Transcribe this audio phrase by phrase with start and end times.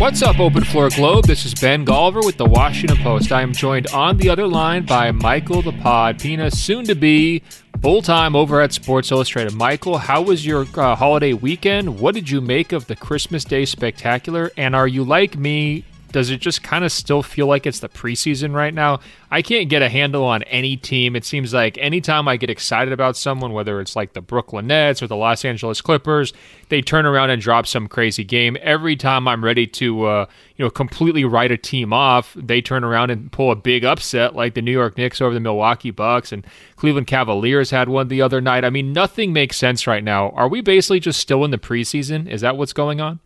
[0.00, 1.26] What's up, Open Floor Globe?
[1.26, 3.32] This is Ben Golliver with the Washington Post.
[3.32, 7.42] I am joined on the other line by Michael the Pod Pina, soon to be
[7.82, 9.52] full time over at Sports Illustrated.
[9.52, 12.00] Michael, how was your uh, holiday weekend?
[12.00, 14.50] What did you make of the Christmas Day Spectacular?
[14.56, 15.84] And are you like me?
[16.12, 19.00] Does it just kind of still feel like it's the preseason right now?
[19.30, 21.14] I can't get a handle on any team.
[21.14, 25.02] It seems like anytime I get excited about someone, whether it's like the Brooklyn Nets
[25.02, 26.32] or the Los Angeles Clippers,
[26.68, 28.56] they turn around and drop some crazy game.
[28.60, 30.26] Every time I'm ready to, uh,
[30.56, 34.34] you know, completely write a team off, they turn around and pull a big upset
[34.34, 36.44] like the New York Knicks over the Milwaukee Bucks and
[36.74, 38.64] Cleveland Cavaliers had one the other night.
[38.64, 40.30] I mean, nothing makes sense right now.
[40.30, 42.28] Are we basically just still in the preseason?
[42.28, 43.20] Is that what's going on?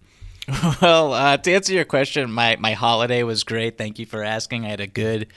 [0.83, 3.79] Well, uh, to answer your question, my, my holiday was great.
[3.79, 4.67] Thank you for asking.
[4.67, 5.29] I had a good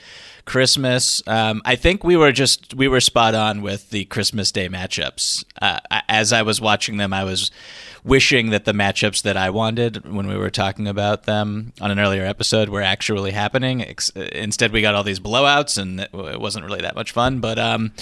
[0.44, 1.22] Christmas.
[1.26, 5.44] Um, I think we were just we were spot on with the Christmas Day matchups.
[5.60, 7.50] Uh, as I was watching them, I was
[8.04, 11.98] wishing that the matchups that I wanted when we were talking about them on an
[11.98, 13.84] earlier episode were actually happening.
[14.32, 17.40] Instead, we got all these blowouts, and it wasn't really that much fun.
[17.40, 17.92] But um,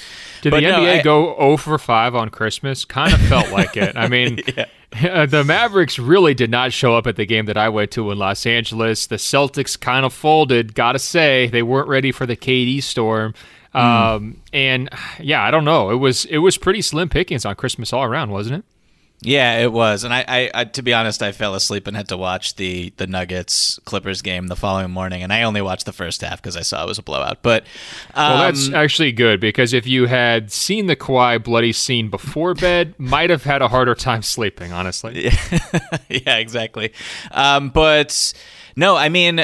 [0.43, 2.85] did but the no, NBA I, go 0 for 5 on Christmas?
[2.85, 3.97] Kind of felt like it.
[3.97, 4.41] I mean.
[4.57, 4.67] yeah.
[5.27, 8.19] The Mavericks really did not show up at the game that I went to in
[8.19, 9.07] Los Angeles.
[9.07, 10.75] The Celtics kind of folded.
[10.75, 13.35] Gotta say, they weren't ready for the KD storm.
[13.75, 13.81] Mm.
[13.81, 14.89] Um, and
[15.21, 15.91] yeah, I don't know.
[15.91, 18.65] It was it was pretty slim pickings on Christmas all around, wasn't it?
[19.23, 22.09] Yeah, it was, and I, I, I, to be honest, I fell asleep and had
[22.09, 25.93] to watch the the Nuggets Clippers game the following morning, and I only watched the
[25.93, 27.39] first half because I saw it was a blowout.
[27.41, 27.63] But
[28.15, 32.53] um, well, that's actually good because if you had seen the Kawhi bloody scene before
[32.55, 34.73] bed, might have had a harder time sleeping.
[34.73, 35.79] Honestly, yeah,
[36.11, 36.93] yeah exactly.
[37.31, 38.35] Um, but
[38.77, 39.39] no, I mean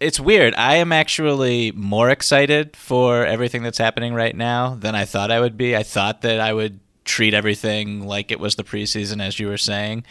[0.00, 0.56] it's weird.
[0.56, 5.38] I am actually more excited for everything that's happening right now than I thought I
[5.38, 5.76] would be.
[5.76, 9.58] I thought that I would treat everything like it was the preseason, as you were
[9.58, 10.04] saying.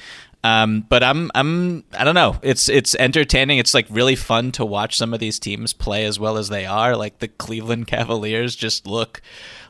[0.46, 2.38] Um, but I'm I'm I don't know.
[2.42, 3.60] It's it's entertaining.
[3.60, 6.66] It's like really fun to watch some of these teams play as well as they
[6.66, 6.98] are.
[6.98, 9.22] Like the Cleveland Cavaliers just look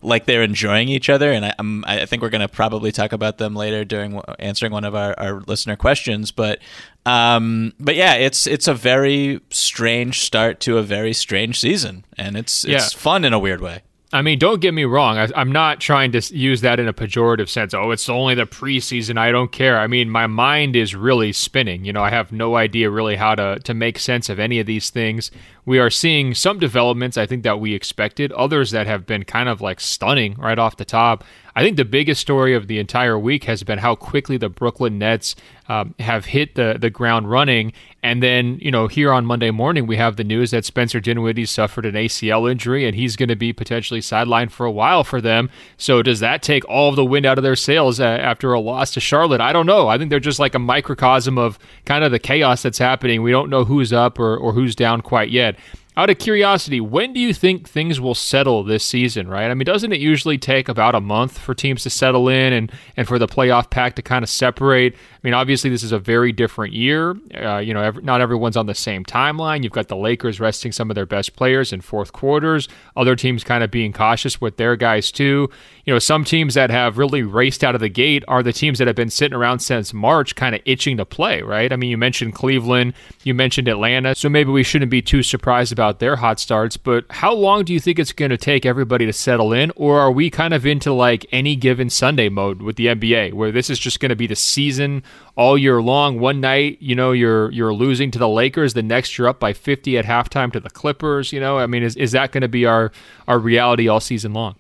[0.02, 3.38] like they're enjoying each other, and I, I'm I think we're gonna probably talk about
[3.38, 6.32] them later during answering one of our, our listener questions.
[6.32, 6.60] But
[7.06, 12.36] um, but yeah, it's it's a very strange start to a very strange season, and
[12.36, 13.00] it's it's yeah.
[13.00, 13.84] fun in a weird way.
[14.14, 15.18] I mean, don't get me wrong.
[15.18, 17.74] I, am not trying to use that in a pejorative sense.
[17.74, 19.18] Oh, it's only the preseason.
[19.18, 19.80] I don't care.
[19.80, 21.84] I mean, my mind is really spinning.
[21.84, 24.68] You know, I have no idea really how to, to make sense of any of
[24.68, 25.32] these things.
[25.66, 29.50] We are seeing some developments, I think, that we expected, others that have been kind
[29.50, 31.24] of like stunning right off the top.
[31.56, 34.98] I think the biggest story of the entire week has been how quickly the Brooklyn
[34.98, 35.36] Nets
[35.70, 37.74] um, have hit the the ground running.
[38.02, 41.46] And then, you know, here on Monday morning, we have the news that Spencer Dinwiddie
[41.46, 45.22] suffered an ACL injury and he's going to be potentially sidelined for a while for
[45.22, 45.50] them.
[45.78, 48.60] So, does that take all of the wind out of their sails uh, after a
[48.60, 49.40] loss to Charlotte?
[49.40, 49.88] I don't know.
[49.88, 53.22] I think they're just like a microcosm of kind of the chaos that's happening.
[53.22, 55.56] We don't know who's up or, or who's down quite yet.
[55.96, 59.52] Out of curiosity, when do you think things will settle this season, right?
[59.52, 62.72] I mean, doesn't it usually take about a month for teams to settle in and,
[62.98, 64.94] and for the playoff pack to kind of separate?
[64.96, 67.16] I mean, obviously, this is a very different year.
[67.36, 69.64] Uh, you know, not everyone's on the same timeline.
[69.64, 72.68] You've got the Lakers resting some of their best players in fourth quarters,
[72.98, 75.50] other teams kind of being cautious with their guys, too.
[75.86, 78.80] You know, some teams that have really raced out of the gate are the teams
[78.80, 81.72] that have been sitting around since March, kind of itching to play, right?
[81.72, 82.94] I mean, you mentioned Cleveland,
[83.24, 86.78] you mentioned Atlanta, so maybe we shouldn't be too surprised about about their hot starts,
[86.78, 89.70] but how long do you think it's going to take everybody to settle in?
[89.76, 93.52] Or are we kind of into like any given Sunday mode with the NBA where
[93.52, 95.04] this is just going to be the season
[95.36, 96.22] all year long?
[96.22, 99.52] One night, you know, you're you're losing to the Lakers, the next you're up by
[99.52, 101.60] 50 at halftime to the Clippers, you know?
[101.60, 102.94] I mean, is is that going to be our
[103.28, 104.56] our reality all season long?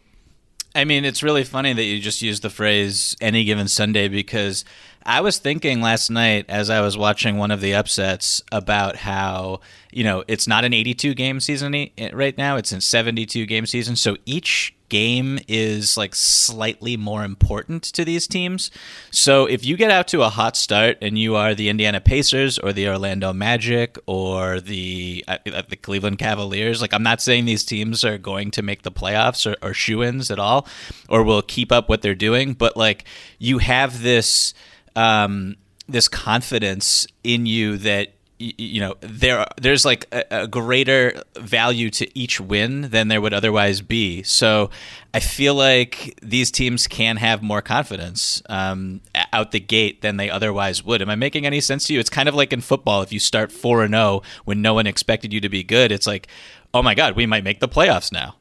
[0.75, 4.65] I mean, it's really funny that you just used the phrase any given Sunday because
[5.05, 9.59] I was thinking last night as I was watching one of the upsets about how,
[9.91, 13.95] you know, it's not an 82 game season right now, it's a 72 game season.
[13.95, 18.69] So each game is like slightly more important to these teams.
[19.09, 22.59] So if you get out to a hot start and you are the Indiana Pacers
[22.59, 27.45] or the Orlando Magic or the uh, uh the Cleveland Cavaliers, like I'm not saying
[27.45, 30.67] these teams are going to make the playoffs or, or shoe-ins at all
[31.09, 33.05] or will keep up what they're doing, but like
[33.39, 34.53] you have this
[34.95, 35.55] um,
[35.87, 42.19] this confidence in you that you know there there's like a, a, greater value to
[42.19, 44.21] each win than there would otherwise be.
[44.23, 44.69] So
[45.13, 49.01] I feel like these teams can have more confidence um,
[49.31, 51.01] out the gate than they otherwise would.
[51.01, 51.99] Am I making any sense to you?
[51.99, 53.01] It's kind of like in football.
[53.01, 55.91] If you start four and zero oh when no one expected you to be good,
[55.91, 56.27] it's like,
[56.73, 58.35] oh my god, we might make the playoffs now.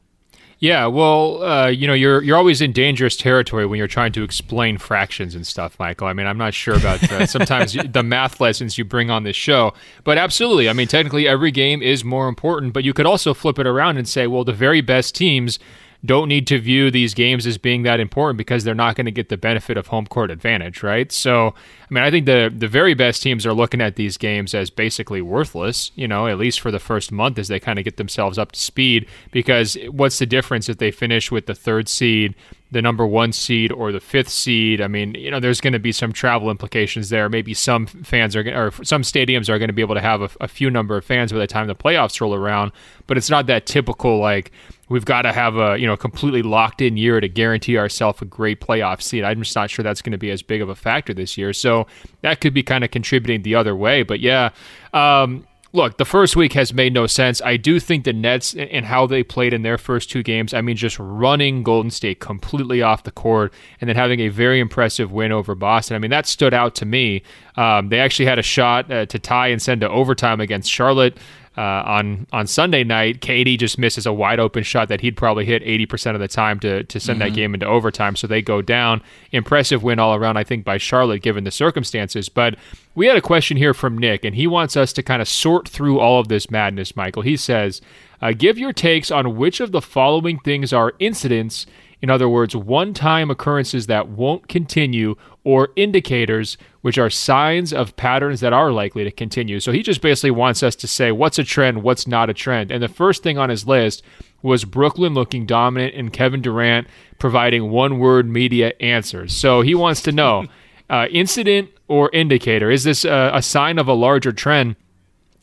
[0.63, 4.23] Yeah, well, uh, you know, you're you're always in dangerous territory when you're trying to
[4.23, 6.07] explain fractions and stuff, Michael.
[6.07, 9.35] I mean, I'm not sure about uh, sometimes the math lessons you bring on this
[9.35, 9.73] show,
[10.05, 10.69] but absolutely.
[10.69, 13.97] I mean, technically, every game is more important, but you could also flip it around
[13.97, 15.59] and say, well, the very best teams
[16.05, 19.11] don't need to view these games as being that important because they're not going to
[19.11, 21.11] get the benefit of home court advantage, right?
[21.11, 24.53] So, I mean, I think the the very best teams are looking at these games
[24.53, 27.85] as basically worthless, you know, at least for the first month as they kind of
[27.85, 31.87] get themselves up to speed because what's the difference if they finish with the third
[31.87, 32.35] seed
[32.73, 34.81] the number one seed or the fifth seed.
[34.81, 37.29] I mean, you know, there's going to be some travel implications there.
[37.29, 40.29] Maybe some fans are, or some stadiums are going to be able to have a,
[40.41, 42.71] a, few number of fans by the time the playoffs roll around.
[43.07, 44.51] But it's not that typical like
[44.89, 48.25] we've got to have a you know completely locked in year to guarantee ourselves a
[48.25, 49.23] great playoff seed.
[49.23, 51.53] I'm just not sure that's going to be as big of a factor this year.
[51.53, 51.87] So
[52.21, 54.03] that could be kind of contributing the other way.
[54.03, 54.49] But yeah.
[54.93, 57.41] Um, look, the first week has made no sense.
[57.41, 60.61] I do think the Nets and how they played in their first two games, I
[60.61, 65.11] mean, just running Golden State completely off the court and then having a very impressive
[65.11, 65.95] win over Boston.
[65.95, 67.23] I mean, that stood out to me.
[67.57, 71.17] Um, they actually had a shot uh, to tie and send to overtime against Charlotte.
[71.55, 75.45] Uh, on on Sunday night, KD just misses a wide open shot that he'd probably
[75.45, 77.29] hit 80% of the time to, to send mm-hmm.
[77.29, 78.15] that game into overtime.
[78.15, 79.03] So they go down.
[79.31, 82.27] Impressive win all around, I think, by Charlotte, given the circumstances.
[82.27, 82.55] But
[82.95, 85.67] we had a question here from Nick, and he wants us to kind of sort
[85.67, 87.23] through all of this madness, Michael.
[87.23, 87.81] He says,
[88.21, 91.65] uh, Give your takes on which of the following things are incidents
[92.03, 97.95] in other words, one time occurrences that won't continue, or indicators, which are signs of
[97.95, 99.61] patterns that are likely to continue.
[99.61, 102.71] So he just basically wants us to say what's a trend, what's not a trend.
[102.71, 104.03] And the first thing on his list
[104.41, 106.89] was Brooklyn looking dominant and Kevin Durant
[107.19, 109.33] providing one word media answers.
[109.33, 110.47] So he wants to know
[110.89, 112.71] uh, incident or indicator.
[112.71, 114.75] Is this a, a sign of a larger trend?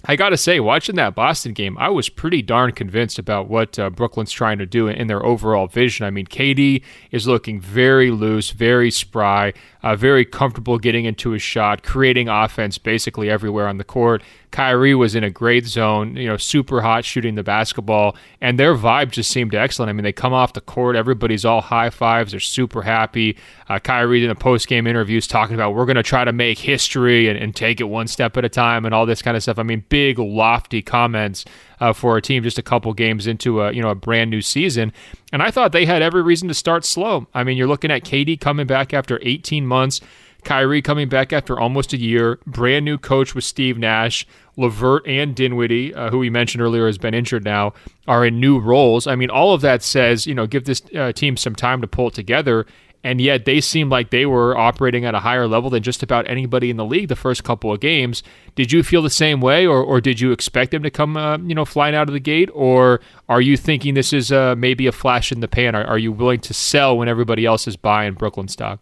[0.06, 3.78] I got to say, watching that Boston game, I was pretty darn convinced about what
[3.78, 6.06] uh, Brooklyn's trying to do in their overall vision.
[6.06, 11.42] I mean, KD is looking very loose, very spry, uh, very comfortable getting into his
[11.42, 14.22] shot, creating offense basically everywhere on the court.
[14.50, 18.75] Kyrie was in a great zone, you know, super hot shooting the basketball, and their
[18.75, 19.88] vibe just seemed excellent.
[19.88, 23.37] I mean, they come off the court, everybody's all high fives, they're super happy.
[23.68, 26.58] Uh, Kyrie in the post game interviews talking about we're going to try to make
[26.58, 29.42] history and, and take it one step at a time and all this kind of
[29.42, 29.58] stuff.
[29.58, 31.44] I mean, big lofty comments
[31.80, 34.42] uh, for a team just a couple games into a you know a brand new
[34.42, 34.92] season.
[35.32, 37.26] And I thought they had every reason to start slow.
[37.34, 40.00] I mean, you're looking at KD coming back after 18 months.
[40.44, 45.34] Kyrie coming back after almost a year, brand new coach with Steve Nash, LeVert and
[45.34, 47.75] Dinwiddie, uh, who we mentioned earlier has been injured now,
[48.08, 49.06] are in new roles.
[49.06, 51.87] I mean, all of that says, you know, give this uh, team some time to
[51.87, 52.66] pull it together.
[53.02, 56.28] And yet they seemed like they were operating at a higher level than just about
[56.28, 58.23] anybody in the league the first couple of games.
[58.54, 61.38] Did you feel the same way, or, or did you expect them to come, uh,
[61.38, 64.87] you know, flying out of the gate, or are you thinking this is uh, maybe
[64.87, 65.75] a flash in the pan?
[65.75, 68.80] Are, are you willing to sell when everybody else is buying Brooklyn stock?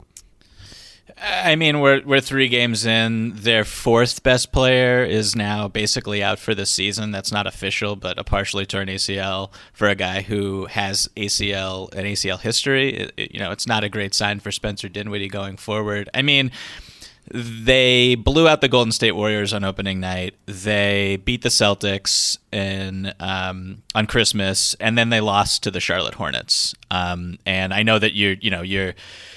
[1.17, 3.33] I mean, we're we're three games in.
[3.35, 7.11] Their fourth best player is now basically out for the season.
[7.11, 12.05] That's not official, but a partially torn ACL for a guy who has ACL an
[12.05, 13.11] ACL history.
[13.17, 16.09] It, you know, it's not a great sign for Spencer Dinwiddie going forward.
[16.15, 16.51] I mean.
[17.31, 20.35] They blew out the Golden State Warriors on opening night.
[20.47, 26.15] They beat the Celtics in um, on Christmas, and then they lost to the Charlotte
[26.15, 26.75] Hornets.
[26.91, 28.95] Um, and I know that you're, you know, you're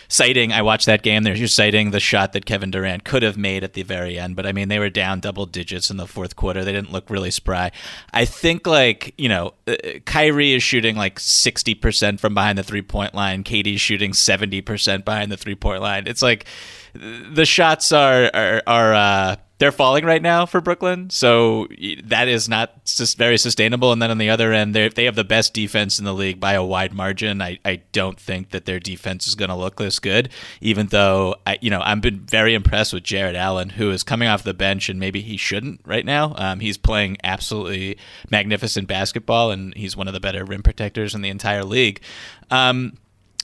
[0.08, 0.54] citing.
[0.54, 1.24] I watched that game.
[1.24, 4.46] They're citing the shot that Kevin Durant could have made at the very end, but
[4.46, 6.64] I mean, they were down double digits in the fourth quarter.
[6.64, 7.72] They didn't look really spry.
[8.14, 12.64] I think like you know, uh, Kyrie is shooting like sixty percent from behind the
[12.64, 13.44] three point line.
[13.44, 16.08] KD's shooting seventy percent behind the three point line.
[16.08, 16.46] It's like
[16.94, 21.68] the shots are are, are uh, they're falling right now for Brooklyn, so
[22.06, 23.92] that is not just very sustainable.
[23.92, 26.40] And then on the other end, they they have the best defense in the league
[26.40, 27.44] by a wide margin.
[27.44, 30.30] I, I don't think that their defense is going to look this good,
[30.62, 34.28] even though I you know I've been very impressed with Jarrett Allen, who is coming
[34.28, 36.34] off the bench and maybe he shouldn't right now.
[36.38, 37.98] Um, he's playing absolutely
[38.32, 42.02] magnificent basketball, and he's one of the better rim protectors in the entire league.
[42.50, 42.98] Um,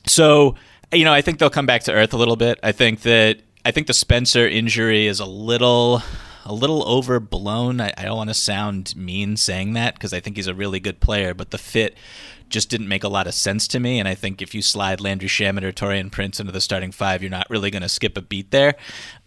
[0.08, 0.56] so
[0.92, 2.60] you know, I think they'll come back to earth a little bit.
[2.64, 6.02] I think that I think the Spencer injury is a little
[6.46, 7.82] a little overblown.
[7.82, 10.80] I, I don't want to sound mean saying that because I think he's a really
[10.80, 11.98] good player, but the fit
[12.48, 14.00] just didn't make a lot of sense to me.
[14.00, 17.22] And I think if you slide Landry Shamet or Taurean Prince into the starting five,
[17.22, 18.76] you're not really going to skip a beat there.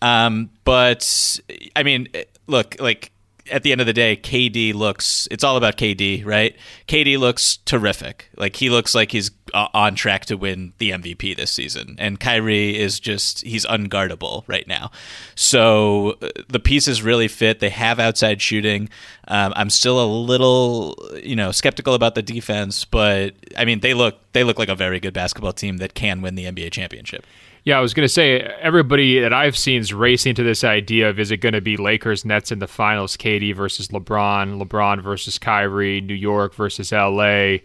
[0.01, 1.39] Um, but
[1.77, 2.09] I mean,
[2.47, 3.13] look, like
[3.51, 5.29] at the end of the day, KD looks.
[5.31, 6.57] It's all about KD, right?
[6.89, 8.31] KD looks terrific.
[8.37, 12.19] Like he looks like he's uh, on track to win the MVP this season, and
[12.19, 14.91] Kyrie is just he's unguardable right now.
[15.35, 17.61] So uh, the pieces really fit.
[17.61, 18.89] They have outside shooting.
[19.29, 23.95] Um, I'm still a little, you know, skeptical about the defense, but I mean, they
[23.95, 27.27] look they look like a very good basketball team that can win the NBA championship.
[27.65, 31.11] Yeah, I was going to say everybody that I've seen is racing to this idea
[31.11, 35.03] of is it going to be Lakers Nets in the finals, KD versus LeBron, LeBron
[35.03, 37.59] versus Kyrie, New York versus LA.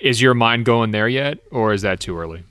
[0.00, 2.42] Is your mind going there yet, or is that too early?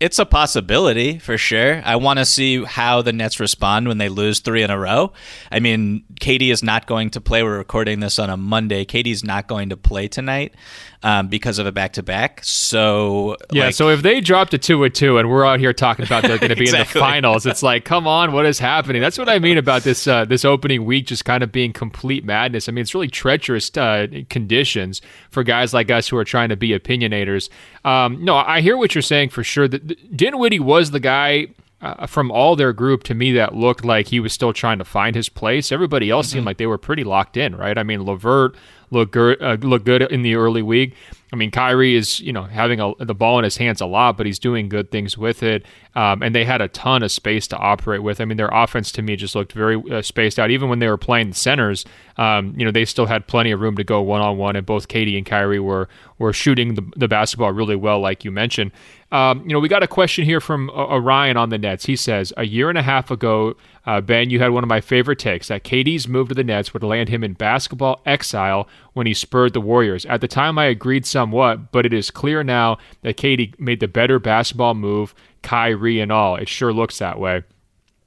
[0.00, 1.80] It's a possibility for sure.
[1.84, 5.12] I want to see how the Nets respond when they lose three in a row.
[5.52, 7.42] I mean, KD is not going to play.
[7.42, 8.84] We're recording this on a Monday.
[8.84, 10.54] KD's not going to play tonight
[11.02, 12.40] um, because of a back to back.
[12.44, 15.72] So yeah, like, so if they dropped a two or two, and we're out here
[15.72, 17.00] talking about they're going to be exactly.
[17.00, 19.02] in the finals, it's like, come on, what is happening?
[19.02, 22.24] That's what I mean about this uh, this opening week just kind of being complete
[22.24, 22.68] madness.
[22.68, 26.56] I mean, it's really treacherous uh, conditions for guys like us who are trying to
[26.56, 27.48] be opinionators.
[27.84, 29.68] Um, no, I hear what you're saying for sure.
[29.68, 31.48] That Dinwiddie was the guy.
[31.84, 34.86] Uh, from all their group to me that looked like he was still trying to
[34.86, 35.70] find his place.
[35.70, 36.36] Everybody else mm-hmm.
[36.36, 37.76] seemed like they were pretty locked in, right?
[37.76, 38.56] I mean, LeVert,
[38.90, 40.94] looked good, uh, look good in the early week.
[41.32, 44.16] I mean, Kyrie is you know having a, the ball in his hands a lot,
[44.16, 45.66] but he's doing good things with it.
[45.96, 48.20] Um, and they had a ton of space to operate with.
[48.20, 50.50] I mean, their offense to me just looked very uh, spaced out.
[50.50, 51.84] Even when they were playing the centers,
[52.16, 54.54] um, you know, they still had plenty of room to go one on one.
[54.56, 55.88] And both KD and Kyrie were
[56.18, 58.70] were shooting the, the basketball really well, like you mentioned.
[59.14, 61.86] Um, you know, we got a question here from uh, Orion on the Nets.
[61.86, 63.54] He says, a year and a half ago,
[63.86, 66.74] uh, Ben, you had one of my favorite takes that KD's move to the Nets
[66.74, 70.04] would land him in basketball exile when he spurred the Warriors.
[70.06, 73.86] At the time, I agreed somewhat, but it is clear now that KD made the
[73.86, 76.34] better basketball move, Kyrie and all.
[76.34, 77.44] It sure looks that way.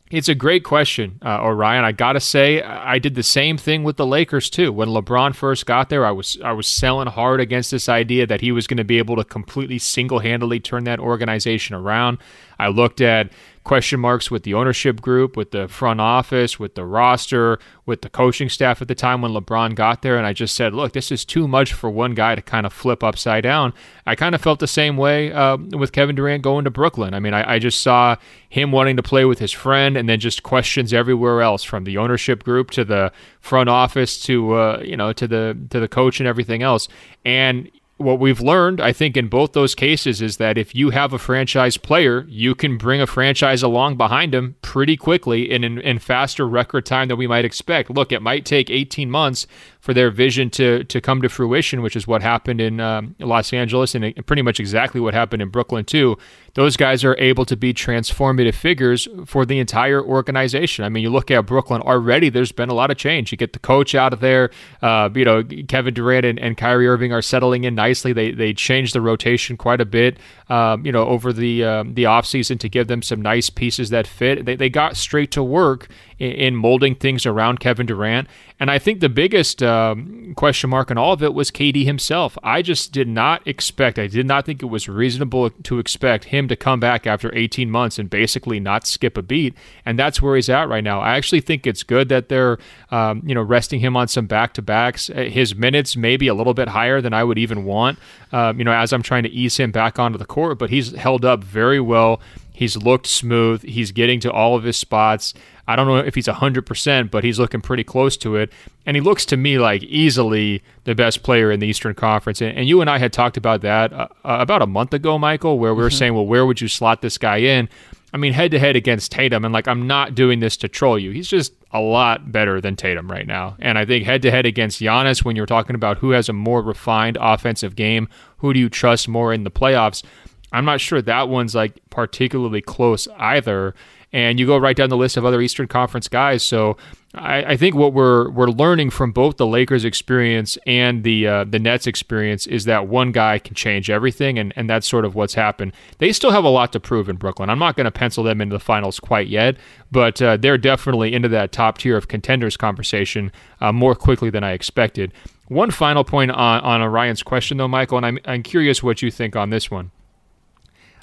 [0.10, 1.84] It's a great question, uh, Orion.
[1.84, 4.72] I gotta say, I did the same thing with the Lakers too.
[4.72, 8.40] When LeBron first got there, I was I was selling hard against this idea that
[8.40, 12.20] he was going to be able to completely single handedly turn that organization around.
[12.58, 13.32] I looked at
[13.68, 18.10] question marks with the ownership group, with the front office, with the roster, with the
[18.10, 20.18] coaching staff at the time when LeBron got there.
[20.18, 22.72] And I just said, look, this is too much for one guy to kind of
[22.72, 23.74] flip upside down.
[24.06, 27.14] I kind of felt the same way uh, with Kevin Durant going to Brooklyn.
[27.14, 28.16] I mean, I, I just saw
[28.48, 31.98] him wanting to play with his friend and then just questions everywhere else from the
[31.98, 36.22] ownership group to the front office to, uh, you know, to the, to the coach
[36.22, 36.88] and everything else.
[37.26, 41.14] And what we've learned, I think, in both those cases is that if you have
[41.14, 45.80] a franchise player, you can bring a franchise along behind him pretty quickly in, in,
[45.80, 47.90] in faster record time than we might expect.
[47.90, 49.48] Look, it might take 18 months
[49.88, 53.54] for their vision to to come to fruition, which is what happened in um, Los
[53.54, 56.18] Angeles and pretty much exactly what happened in Brooklyn too.
[56.56, 60.84] Those guys are able to be transformative figures for the entire organization.
[60.84, 62.28] I mean, you look at Brooklyn already.
[62.30, 63.32] There's been a lot of change.
[63.32, 64.50] You get the coach out of there.
[64.82, 68.12] Uh, you know, Kevin Durant and, and Kyrie Irving are settling in nicely.
[68.12, 70.18] They they changed the rotation quite a bit.
[70.50, 74.06] Um, you know, over the um, the offseason to give them some nice pieces that
[74.06, 74.44] fit.
[74.44, 75.88] They they got straight to work
[76.20, 78.28] in, in molding things around Kevin Durant.
[78.60, 81.86] And I think the biggest uh, um, question mark on all of it was KD
[81.86, 82.38] himself.
[82.44, 86.48] I just did not expect, I did not think it was reasonable to expect him
[86.48, 89.56] to come back after 18 months and basically not skip a beat.
[89.86, 91.00] And that's where he's at right now.
[91.00, 92.58] I actually think it's good that they're,
[92.92, 95.10] um, you know, resting him on some back to backs.
[95.10, 98.00] Uh, his minutes may be a little bit higher than I would even want,
[98.32, 100.96] um, you know, as I'm trying to ease him back onto the court, but he's
[100.96, 102.20] held up very well.
[102.58, 103.62] He's looked smooth.
[103.62, 105.36] He's getting to all of his spots.
[105.68, 108.52] I don't know if he's 100%, but he's looking pretty close to it.
[108.84, 112.42] And he looks to me like easily the best player in the Eastern Conference.
[112.42, 115.20] And, and you and I had talked about that uh, uh about a month ago,
[115.20, 115.98] Michael, where we were mm-hmm.
[116.00, 117.70] saying, well, where would you slot this guy in?
[118.12, 119.46] I mean, head to head against Tatum.
[119.46, 121.12] And like, I'm not doing this to troll you.
[121.12, 123.56] He's just a lot better than Tatum right now.
[123.60, 126.34] And I think head to head against Giannis, when you're talking about who has a
[126.34, 130.02] more refined offensive game, who do you trust more in the playoffs?
[130.52, 133.76] I'm not sure that one's like particularly close either.
[134.14, 136.42] And you go right down the list of other Eastern Conference guys.
[136.42, 136.78] So
[137.14, 141.44] I, I think what we're we're learning from both the Lakers experience and the uh,
[141.44, 145.16] the Nets experience is that one guy can change everything, and, and that's sort of
[145.16, 145.74] what's happened.
[145.98, 147.50] They still have a lot to prove in Brooklyn.
[147.50, 149.58] I'm not going to pencil them into the finals quite yet,
[149.92, 154.44] but uh, they're definitely into that top tier of contenders conversation uh, more quickly than
[154.44, 155.12] I expected.
[155.50, 159.12] One final point on, on Orion's question, though, Michael, and I'm, I'm curious what you
[159.12, 159.92] think on this one.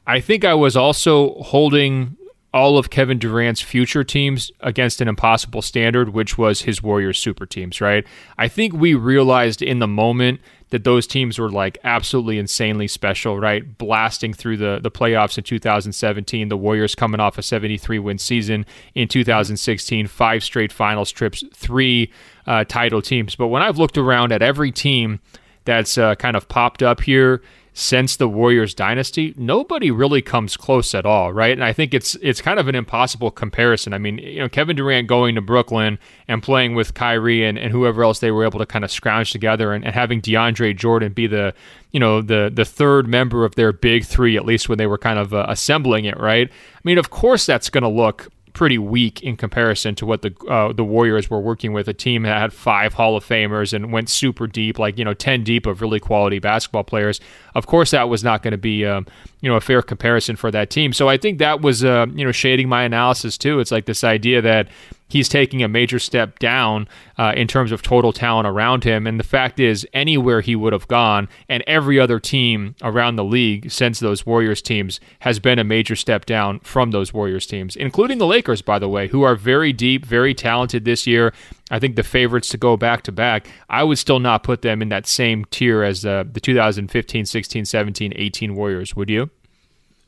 [0.06, 2.16] I think I was also holding
[2.54, 7.46] all of Kevin Durant's future teams against an impossible standard, which was his Warriors super
[7.46, 8.06] teams, right?
[8.38, 13.40] I think we realized in the moment that those teams were like absolutely insanely special,
[13.40, 13.76] right?
[13.76, 18.64] Blasting through the, the playoffs in 2017, the Warriors coming off a 73 win season
[18.94, 22.12] in 2016, five straight finals trips, three
[22.46, 23.34] uh, title teams.
[23.34, 25.18] But when I've looked around at every team
[25.64, 27.42] that's uh, kind of popped up here,
[27.76, 31.50] since the Warriors dynasty, nobody really comes close at all, right?
[31.50, 33.92] And I think it's it's kind of an impossible comparison.
[33.92, 37.72] I mean, you know, Kevin Durant going to Brooklyn and playing with Kyrie and, and
[37.72, 41.12] whoever else they were able to kind of scrounge together and, and having DeAndre Jordan
[41.12, 41.52] be the
[41.90, 44.98] you know the the third member of their big three, at least when they were
[44.98, 46.48] kind of uh, assembling it, right?
[46.48, 50.34] I mean, of course that's going to look pretty weak in comparison to what the
[50.48, 51.88] uh, the Warriors were working with.
[51.88, 55.12] A team that had five Hall of Famers and went super deep, like you know,
[55.12, 57.20] ten deep of really quality basketball players.
[57.54, 59.06] Of course, that was not going to be um,
[59.40, 60.94] you know a fair comparison for that team.
[60.94, 63.60] So I think that was uh, you know shading my analysis too.
[63.60, 64.68] It's like this idea that
[65.14, 69.06] he's taking a major step down uh, in terms of total talent around him.
[69.06, 73.22] And the fact is, anywhere he would have gone, and every other team around the
[73.22, 77.76] league since those Warriors teams has been a major step down from those Warriors teams,
[77.76, 81.32] including the Lakers, by the way, who are very deep, very talented this year.
[81.70, 83.46] I think the favorites to go back to back.
[83.70, 87.64] I would still not put them in that same tier as uh, the 2015, 16,
[87.64, 88.96] 17, 18 Warriors.
[88.96, 89.30] Would you?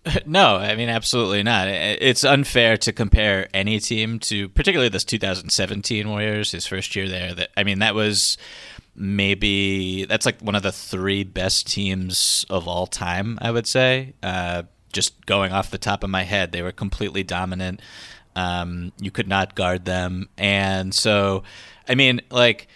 [0.27, 1.69] No, I mean absolutely not.
[1.69, 7.35] It's unfair to compare any team to, particularly this 2017 Warriors, his first year there.
[7.35, 8.39] That I mean, that was
[8.95, 13.39] maybe that's like one of the three best teams of all time.
[13.41, 17.23] I would say, uh, just going off the top of my head, they were completely
[17.23, 17.81] dominant.
[18.35, 21.43] Um, you could not guard them, and so
[21.89, 22.69] I mean, like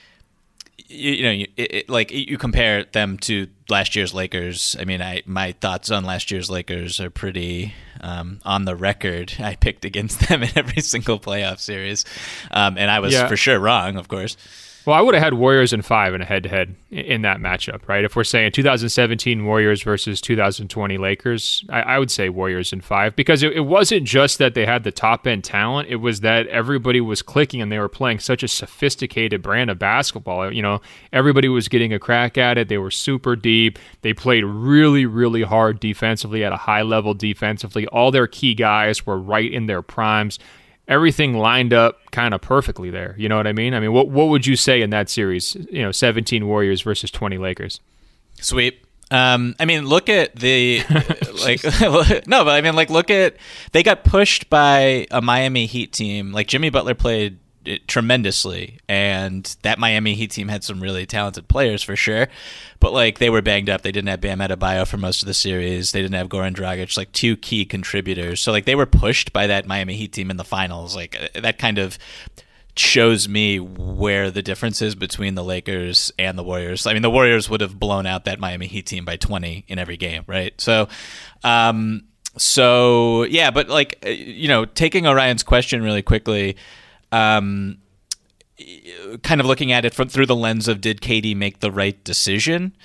[0.90, 4.76] you, you know, you, it, like you compare them to last year's Lakers.
[4.78, 9.34] I mean, I my thoughts on last year's Lakers are pretty um, on the record.
[9.40, 12.04] I picked against them in every single playoff series,
[12.50, 13.28] um, and I was yeah.
[13.28, 14.36] for sure wrong, of course.
[14.86, 17.38] Well, I would have had Warriors in five in a head to head in that
[17.38, 18.02] matchup, right?
[18.02, 23.14] If we're saying 2017 Warriors versus 2020 Lakers, I, I would say Warriors in five
[23.14, 26.46] because it, it, wasn't just that they had the top end talent, it was that
[26.46, 30.50] everybody was clicking and they were playing such a sophisticated brand of basketball.
[30.50, 30.80] You know,
[31.12, 32.68] everybody was getting a crack at it.
[32.68, 33.78] They were super deep.
[34.00, 37.86] They played really, really hard defensively at a high level defensively.
[37.88, 40.38] All their key guys were right in their primes
[40.90, 43.14] everything lined up kind of perfectly there.
[43.16, 43.72] You know what I mean?
[43.72, 45.54] I mean, what what would you say in that series?
[45.70, 47.80] You know, 17 Warriors versus 20 Lakers.
[48.34, 48.84] Sweep.
[49.12, 50.82] Um, I mean, look at the
[51.44, 51.64] like.
[52.26, 53.36] no, but I mean, like, look at
[53.72, 56.32] they got pushed by a Miami Heat team.
[56.32, 57.38] Like Jimmy Butler played
[57.86, 62.28] tremendously, and that Miami Heat team had some really talented players for sure.
[62.78, 63.82] But like they were banged up.
[63.82, 65.92] They didn't have Bam Adebayo for most of the series.
[65.92, 68.40] They didn't have Goran Dragic, like two key contributors.
[68.40, 70.96] So like they were pushed by that Miami Heat team in the finals.
[70.96, 71.98] Like uh, that kind of
[72.76, 76.86] shows me where the difference is between the Lakers and the Warriors.
[76.86, 79.78] I mean, the Warriors would have blown out that Miami Heat team by 20 in
[79.78, 80.58] every game, right?
[80.60, 80.88] So,
[81.44, 82.04] um,
[82.36, 86.56] so yeah, but like, uh, you know, taking Orion's question really quickly,
[87.12, 87.78] um,
[89.22, 92.02] kind of looking at it from through the lens of did KD make the right
[92.04, 92.76] decision?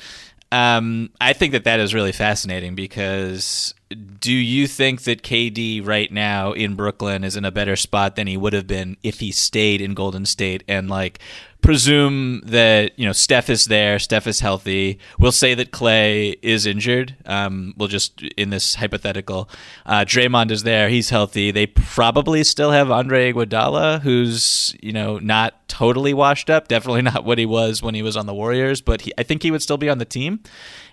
[0.52, 3.74] Um, I think that that is really fascinating because
[4.20, 8.28] do you think that KD right now in Brooklyn is in a better spot than
[8.28, 11.20] he would have been if he stayed in Golden State and like
[11.66, 15.00] presume that you know Steph is there, Steph is healthy.
[15.20, 17.16] We'll say that Clay is injured.
[17.26, 19.50] Um, we'll just in this hypothetical,
[19.86, 21.52] uh, Draymond is there, he's healthy.
[21.52, 27.26] They probably still have Andre Iguodala, who's you know not totally washed up, definitely not
[27.26, 29.64] what he was when he was on the Warriors, but he, I think he would
[29.64, 30.42] still be on the team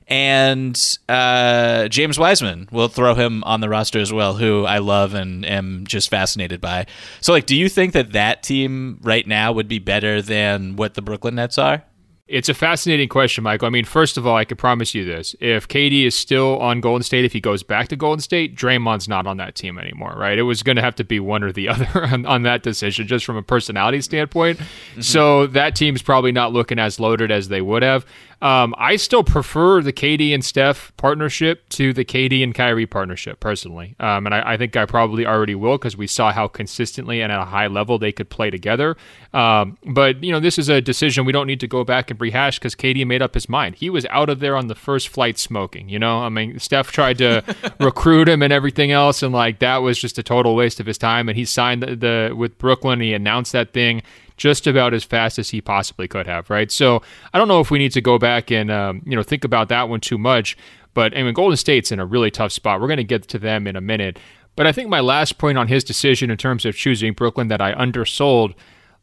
[0.08, 5.14] and uh, James Wiseman will throw him on the roster as well, who I love
[5.14, 6.86] and am just fascinated by.
[7.20, 10.94] So, like, do you think that that team right now would be better than what
[10.94, 11.84] the Brooklyn Nets are?
[12.32, 13.66] It's a fascinating question, Michael.
[13.66, 15.36] I mean, first of all, I can promise you this.
[15.38, 19.06] If KD is still on Golden State, if he goes back to Golden State, Draymond's
[19.06, 20.38] not on that team anymore, right?
[20.38, 23.06] It was going to have to be one or the other on, on that decision,
[23.06, 24.58] just from a personality standpoint.
[24.58, 25.02] Mm-hmm.
[25.02, 28.06] So that team's probably not looking as loaded as they would have.
[28.42, 33.38] Um, I still prefer the KD and Steph partnership to the KD and Kyrie partnership
[33.38, 37.22] personally, um, and I, I, think I probably already will because we saw how consistently
[37.22, 38.96] and at a high level they could play together.
[39.32, 42.20] Um, but you know, this is a decision we don't need to go back and
[42.20, 43.76] rehash because KD made up his mind.
[43.76, 45.88] He was out of there on the first flight smoking.
[45.88, 47.44] You know, I mean, Steph tried to
[47.78, 50.98] recruit him and everything else, and like that was just a total waste of his
[50.98, 51.28] time.
[51.28, 52.98] And he signed the, the with Brooklyn.
[52.98, 54.02] He announced that thing
[54.36, 56.70] just about as fast as he possibly could have, right?
[56.70, 59.44] So I don't know if we need to go back and um, you know think
[59.44, 60.56] about that one too much.
[60.94, 62.80] But I mean, Golden State's in a really tough spot.
[62.80, 64.18] We're going to get to them in a minute.
[64.56, 67.62] But I think my last point on his decision in terms of choosing Brooklyn that
[67.62, 68.54] I undersold.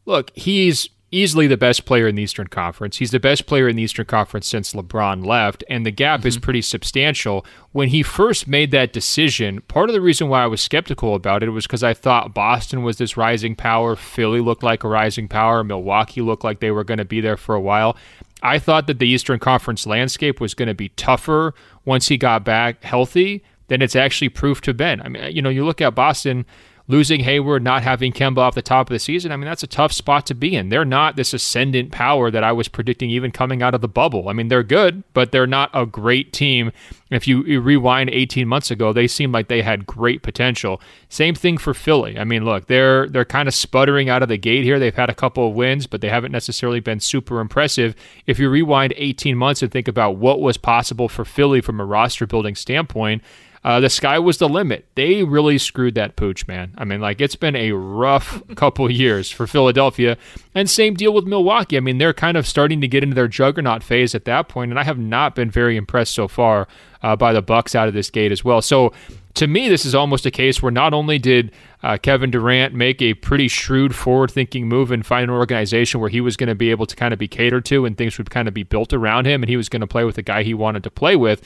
[0.06, 2.98] Look, he's easily the best player in the Eastern Conference.
[2.98, 6.28] He's the best player in the Eastern Conference since LeBron left, and the gap mm-hmm.
[6.28, 7.44] is pretty substantial.
[7.72, 11.42] When he first made that decision, part of the reason why I was skeptical about
[11.42, 15.28] it was because I thought Boston was this rising power, Philly looked like a rising
[15.28, 17.96] power, Milwaukee looked like they were going to be there for a while.
[18.42, 22.44] I thought that the Eastern Conference landscape was going to be tougher once he got
[22.44, 25.00] back healthy than it's actually proved to have been.
[25.00, 26.46] I mean, you know, you look at Boston
[26.90, 29.68] losing Hayward, not having Kemba off the top of the season, I mean, that's a
[29.68, 30.68] tough spot to be in.
[30.68, 34.28] They're not this ascendant power that I was predicting even coming out of the bubble.
[34.28, 36.72] I mean, they're good, but they're not a great team.
[37.10, 40.80] If you, rewind 18 months ago, they seemed like they had great potential.
[41.08, 42.18] Same thing for Philly.
[42.18, 44.78] I mean, look, they're they're kind of sputtering out of the gate here.
[44.78, 47.96] They've had a couple of wins, but they haven't necessarily been super impressive.
[48.26, 51.84] If you rewind 18 months and think about what was possible for Philly from a
[51.84, 53.22] roster building standpoint,
[53.62, 54.86] uh, the sky was the limit.
[54.94, 56.72] They really screwed that pooch, man.
[56.78, 60.16] I mean, like it's been a rough couple years for Philadelphia,
[60.54, 61.76] and same deal with Milwaukee.
[61.76, 64.70] I mean, they're kind of starting to get into their juggernaut phase at that point,
[64.70, 66.68] and I have not been very impressed so far
[67.02, 68.62] uh, by the Bucks out of this gate as well.
[68.62, 68.94] So,
[69.34, 73.00] to me, this is almost a case where not only did uh, Kevin Durant make
[73.00, 76.70] a pretty shrewd, forward-thinking move and find an organization where he was going to be
[76.70, 79.26] able to kind of be catered to, and things would kind of be built around
[79.26, 81.42] him, and he was going to play with the guy he wanted to play with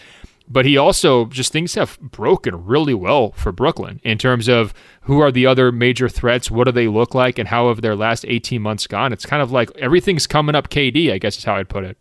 [0.47, 5.21] but he also just things have broken really well for Brooklyn in terms of who
[5.21, 8.25] are the other major threats, what do they look like, and how have their last
[8.27, 9.13] 18 months gone.
[9.13, 11.97] It's kind of like everything's coming up KD, I guess is how I'd put it.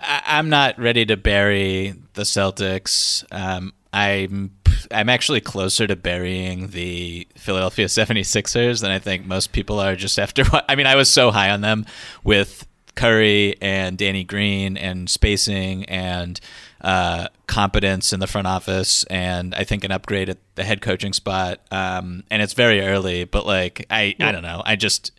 [0.00, 3.24] I'm not ready to bury the Celtics.
[3.32, 4.52] Um, I'm
[4.90, 10.18] I'm actually closer to burying the Philadelphia 76ers than I think most people are just
[10.18, 11.84] after I mean I was so high on them
[12.22, 16.40] with Curry and Danny Green and spacing and
[16.80, 21.12] uh, competence in the front office, and I think an upgrade at the head coaching
[21.12, 21.60] spot.
[21.70, 24.28] Um, and it's very early, but like I, yeah.
[24.28, 24.62] I don't know.
[24.64, 25.12] I just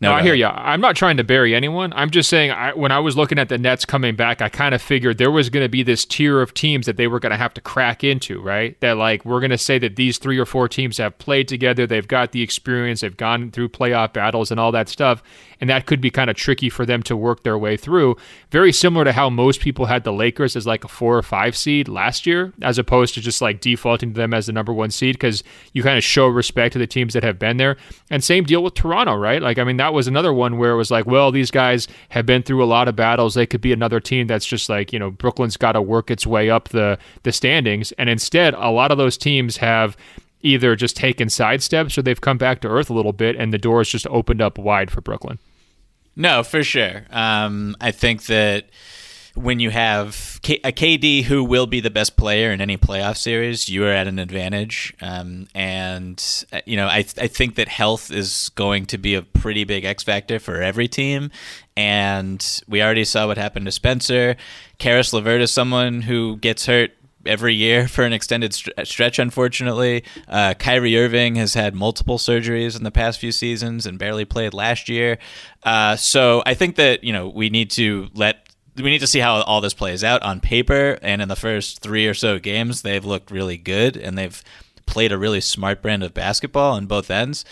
[0.00, 0.46] no, no I hear you.
[0.46, 1.92] I'm not trying to bury anyone.
[1.94, 4.74] I'm just saying I, when I was looking at the Nets coming back, I kind
[4.74, 7.30] of figured there was going to be this tier of teams that they were going
[7.30, 8.78] to have to crack into, right?
[8.80, 11.86] That like we're going to say that these three or four teams have played together,
[11.86, 15.22] they've got the experience, they've gone through playoff battles and all that stuff,
[15.64, 18.18] and that could be kind of tricky for them to work their way through.
[18.50, 21.56] Very similar to how most people had the Lakers as like a four or five
[21.56, 24.90] seed last year, as opposed to just like defaulting to them as the number one
[24.90, 27.78] seed because you kind of show respect to the teams that have been there.
[28.10, 29.40] And same deal with Toronto, right?
[29.40, 32.26] Like I mean that was another one where it was like, well, these guys have
[32.26, 33.32] been through a lot of battles.
[33.32, 36.26] They could be another team that's just like, you know, Brooklyn's got to work its
[36.26, 37.90] way up the the standings.
[37.92, 39.96] And instead, a lot of those teams have
[40.42, 43.50] either just taken side steps or they've come back to earth a little bit and
[43.50, 45.38] the doors just opened up wide for Brooklyn.
[46.16, 47.04] No, for sure.
[47.10, 48.66] Um, I think that
[49.34, 53.16] when you have K- a KD who will be the best player in any playoff
[53.16, 54.94] series, you are at an advantage.
[55.00, 59.16] Um, and, uh, you know, I, th- I think that health is going to be
[59.16, 61.32] a pretty big X factor for every team.
[61.76, 64.36] And we already saw what happened to Spencer.
[64.78, 66.92] Caris LeVert is someone who gets hurt
[67.26, 70.04] every year for an extended stretch, unfortunately.
[70.28, 74.54] Uh, Kyrie Irving has had multiple surgeries in the past few seasons and barely played
[74.54, 75.18] last year.
[75.62, 79.20] Uh, so I think that, you know, we need to let we need to see
[79.20, 80.98] how all this plays out on paper.
[81.00, 84.42] And in the first three or so games, they've looked really good and they've
[84.86, 87.44] played a really smart brand of basketball on both ends.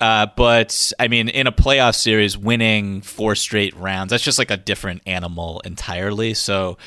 [0.00, 4.50] Uh, but I mean, in a playoff series, winning four straight rounds, that's just like
[4.50, 6.32] a different animal entirely.
[6.32, 6.78] So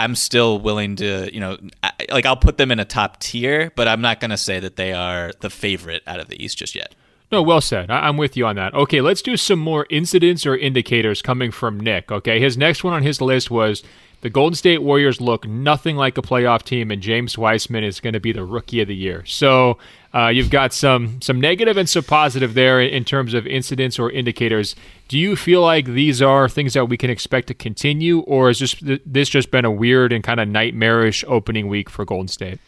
[0.00, 3.70] I'm still willing to, you know, I, like I'll put them in a top tier,
[3.76, 6.58] but I'm not going to say that they are the favorite out of the East
[6.58, 6.94] just yet.
[7.30, 7.90] No, well said.
[7.90, 8.74] I- am with you on that.
[8.74, 12.10] Okay, let's do some more incidents or indicators coming from Nick.
[12.10, 13.82] Okay, his next one on his list was
[14.22, 18.14] the Golden State Warriors look nothing like a playoff team, and James Wiseman is going
[18.14, 19.24] to be the rookie of the year.
[19.26, 19.78] So
[20.12, 24.10] uh, you've got some some negative and some positive there in terms of incidents or
[24.10, 24.74] indicators.
[25.08, 28.58] Do you feel like these are things that we can expect to continue, or has
[28.58, 32.58] this this just been a weird and kind of nightmarish opening week for Golden State?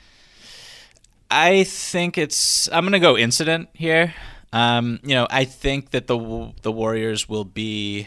[1.31, 2.71] I think it's.
[2.71, 4.15] I'm going to go incident here.
[4.53, 8.07] Um, you know, I think that the the Warriors will be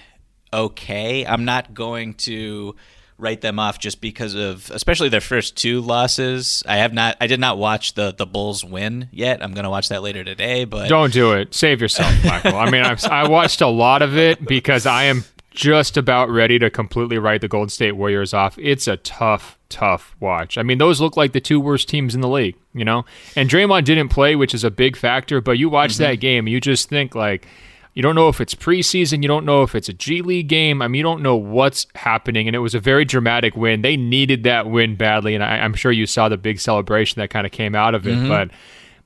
[0.54, 1.26] okay.
[1.26, 2.76] I'm not going to
[3.18, 6.64] write them off just because of especially their first two losses.
[6.68, 9.44] I have not I did not watch the the Bulls win yet.
[9.44, 11.54] I'm going to watch that later today, but Don't do it.
[11.54, 12.58] Save yourself, Michael.
[12.58, 15.24] I mean, I've, I watched a lot of it because I am
[15.56, 18.58] just about ready to completely write the Golden State Warriors off.
[18.60, 20.58] It's a tough, tough watch.
[20.58, 23.06] I mean, those look like the two worst teams in the league, you know?
[23.36, 26.04] And Draymond didn't play, which is a big factor, but you watch mm-hmm.
[26.04, 27.48] that game, you just think like
[27.96, 29.22] you don't know if it's preseason.
[29.22, 30.82] You don't know if it's a G League game.
[30.82, 32.46] I mean, you don't know what's happening.
[32.48, 33.82] And it was a very dramatic win.
[33.82, 35.34] They needed that win badly.
[35.34, 38.06] And I, am sure you saw the big celebration that kind of came out of
[38.06, 38.18] it.
[38.18, 38.28] Mm-hmm.
[38.28, 38.52] But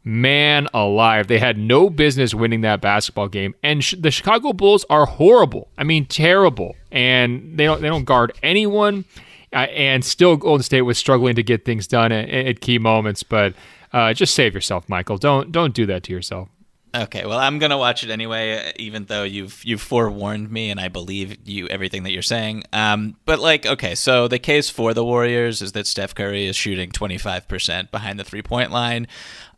[0.03, 3.53] man alive, they had no business winning that basketball game.
[3.61, 5.69] And sh- the Chicago Bulls are horrible.
[5.77, 6.75] I mean, terrible.
[6.91, 9.05] And they don't, they don't guard anyone.
[9.53, 13.21] Uh, and still, Golden State was struggling to get things done at, at key moments.
[13.21, 13.53] But
[13.93, 15.17] uh, just save yourself, Michael.
[15.17, 16.49] Don't don't do that to yourself.
[16.95, 20.87] Okay, well, I'm gonna watch it anyway, even though you've you've forewarned me, and I
[20.87, 22.63] believe you everything that you're saying.
[22.73, 26.55] Um, but like, okay, so the case for the Warriors is that Steph Curry is
[26.55, 29.07] shooting 25% behind the three point line,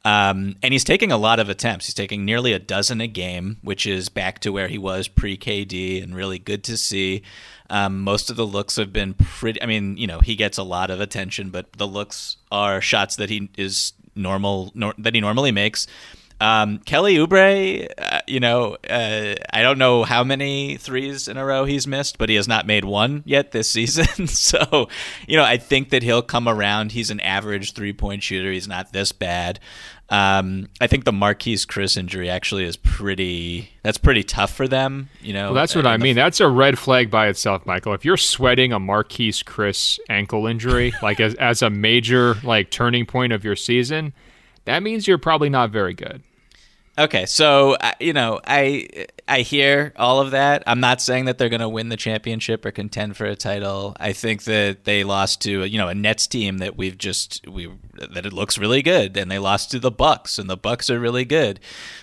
[0.03, 1.85] um, and he's taking a lot of attempts.
[1.85, 5.37] He's taking nearly a dozen a game, which is back to where he was pre
[5.37, 7.21] KD, and really good to see.
[7.69, 9.61] Um, most of the looks have been pretty.
[9.61, 13.15] I mean, you know, he gets a lot of attention, but the looks are shots
[13.15, 15.87] that he is normal nor, that he normally makes.
[16.41, 21.45] Um, Kelly Oubre, uh, you know, uh, I don't know how many threes in a
[21.45, 24.25] row he's missed, but he has not made one yet this season.
[24.25, 24.89] so,
[25.27, 26.93] you know, I think that he'll come around.
[26.93, 28.51] He's an average three point shooter.
[28.51, 29.59] He's not this bad.
[30.09, 33.69] Um, I think the Marquese Chriss injury actually is pretty.
[33.83, 35.09] That's pretty tough for them.
[35.21, 36.17] You know, well, that's what I mean.
[36.17, 37.93] F- that's a red flag by itself, Michael.
[37.93, 43.05] If you're sweating a Marquese Chriss ankle injury, like as as a major like turning
[43.05, 44.13] point of your season,
[44.65, 46.23] that means you're probably not very good.
[46.97, 50.61] Okay, so you know, I I hear all of that.
[50.67, 53.95] I'm not saying that they're going to win the championship or contend for a title.
[53.97, 57.71] I think that they lost to you know a Nets team that we've just we
[57.93, 60.99] that it looks really good, and they lost to the Bucks, and the Bucks are
[60.99, 61.61] really good.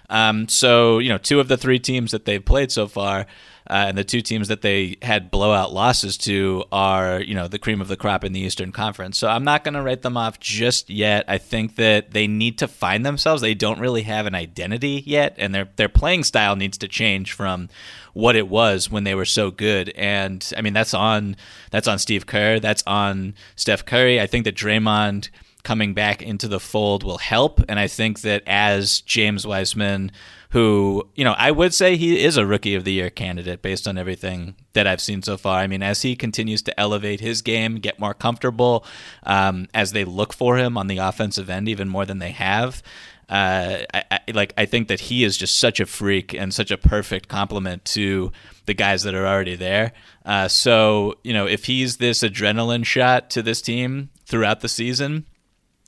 [0.09, 3.27] Um, so you know, two of the three teams that they've played so far
[3.69, 7.59] uh, and the two teams that they had blowout losses to are, you know, the
[7.59, 9.19] cream of the crop in the Eastern Conference.
[9.19, 11.25] So I'm not going to write them off just yet.
[11.29, 13.43] I think that they need to find themselves.
[13.43, 17.33] They don't really have an identity yet, and their their playing style needs to change
[17.33, 17.69] from
[18.15, 19.91] what it was when they were so good.
[19.91, 21.37] And I mean, that's on
[21.71, 22.61] that's on Steve Kerr.
[22.61, 24.21] That's on Steph Curry.
[24.21, 25.29] I think that Draymond
[25.63, 27.61] coming back into the fold will help.
[27.69, 30.11] And I think that as James Wiseman
[30.51, 33.87] who, you know, I would say he is a rookie of the year candidate based
[33.87, 35.59] on everything that I've seen so far.
[35.59, 38.85] I mean, as he continues to elevate his game, get more comfortable,
[39.25, 42.83] um, as they look for him on the offensive end even more than they have.
[43.29, 46.71] Uh, I, I, like I think that he is just such a freak and such
[46.71, 48.33] a perfect complement to
[48.65, 49.93] the guys that are already there.
[50.25, 55.27] Uh, so you know, if he's this adrenaline shot to this team throughout the season,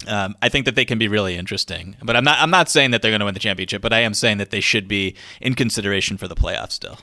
[0.07, 2.39] um, I think that they can be really interesting, but I'm not.
[2.41, 4.51] I'm not saying that they're going to win the championship, but I am saying that
[4.51, 6.99] they should be in consideration for the playoffs still.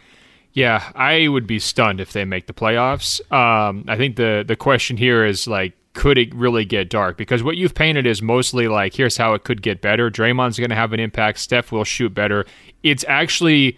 [0.53, 3.21] Yeah, I would be stunned if they make the playoffs.
[3.31, 7.17] Um, I think the the question here is like, could it really get dark?
[7.17, 10.09] Because what you've painted is mostly like, here's how it could get better.
[10.09, 11.39] Draymond's going to have an impact.
[11.39, 12.45] Steph will shoot better.
[12.83, 13.77] It's actually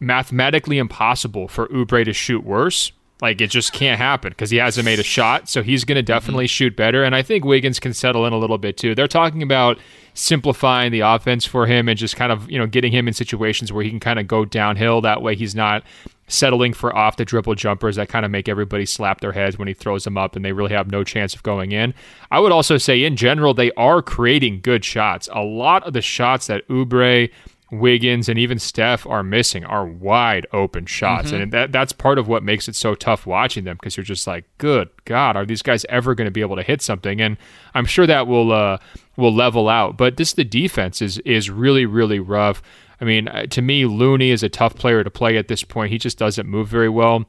[0.00, 4.84] mathematically impossible for Oubre to shoot worse like it just can't happen because he hasn't
[4.84, 5.48] made a shot.
[5.48, 6.50] So he's going to definitely mm-hmm.
[6.50, 7.04] shoot better.
[7.04, 8.94] And I think Wiggins can settle in a little bit too.
[8.94, 9.78] They're talking about
[10.14, 13.72] simplifying the offense for him and just kind of, you know, getting him in situations
[13.72, 15.00] where he can kind of go downhill.
[15.00, 15.84] That way he's not
[16.28, 19.68] settling for off the dribble jumpers that kind of make everybody slap their heads when
[19.68, 21.92] he throws them up and they really have no chance of going in.
[22.30, 25.28] I would also say in general, they are creating good shots.
[25.32, 27.30] A lot of the shots that Oubre
[27.70, 31.42] Wiggins and even Steph are missing are wide open shots, mm-hmm.
[31.42, 34.26] and that that's part of what makes it so tough watching them because you're just
[34.26, 37.20] like, good God, are these guys ever going to be able to hit something?
[37.20, 37.36] And
[37.74, 38.78] I'm sure that will uh,
[39.16, 39.96] will level out.
[39.96, 42.60] But this the defense is is really really rough.
[43.00, 45.92] I mean, uh, to me, Looney is a tough player to play at this point.
[45.92, 47.24] He just doesn't move very well.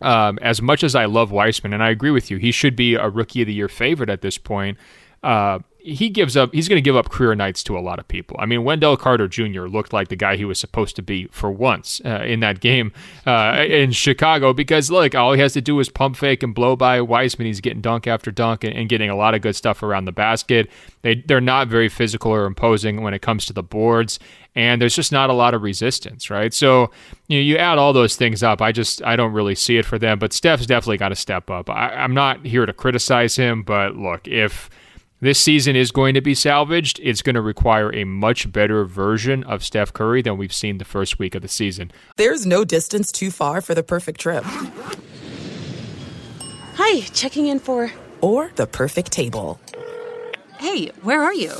[0.00, 2.94] Um, as much as I love Wiseman, and I agree with you, he should be
[2.94, 4.78] a rookie of the year favorite at this point.
[5.22, 6.54] Uh, he gives up.
[6.54, 8.38] He's going to give up career nights to a lot of people.
[8.40, 9.66] I mean, Wendell Carter Jr.
[9.66, 12.90] looked like the guy he was supposed to be for once uh, in that game
[13.26, 14.54] uh, in Chicago.
[14.54, 17.46] Because look, all he has to do is pump fake and blow by Wiseman.
[17.46, 20.12] He's getting dunk after dunk and, and getting a lot of good stuff around the
[20.12, 20.70] basket.
[21.02, 24.18] They they're not very physical or imposing when it comes to the boards,
[24.54, 26.54] and there's just not a lot of resistance, right?
[26.54, 26.90] So
[27.28, 28.62] you know, you add all those things up.
[28.62, 30.18] I just I don't really see it for them.
[30.18, 31.68] But Steph's definitely got to step up.
[31.68, 34.70] I, I'm not here to criticize him, but look if
[35.24, 39.42] this season is going to be salvaged, it's going to require a much better version
[39.44, 41.90] of Steph Curry than we've seen the first week of the season.
[42.16, 44.44] There's no distance too far for the perfect trip.
[46.76, 47.90] Hi, checking in for.
[48.20, 49.58] Or the perfect table.
[50.58, 51.52] Hey, where are you?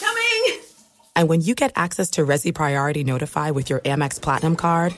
[0.00, 0.60] Coming!
[1.14, 4.94] And when you get access to Resy Priority Notify with your Amex Platinum card.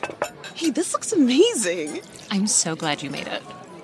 [0.54, 2.00] Hey, this looks amazing!
[2.30, 3.42] I'm so glad you made it.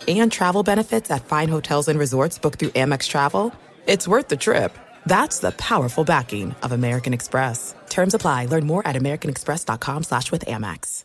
[0.09, 3.53] And travel benefits at fine hotels and resorts booked through Amex Travel
[3.87, 4.77] it's worth the trip.
[5.07, 7.75] That's the powerful backing of American Express.
[7.89, 8.47] Terms apply.
[8.47, 11.05] Learn more at americanexpress.com slash with Amex.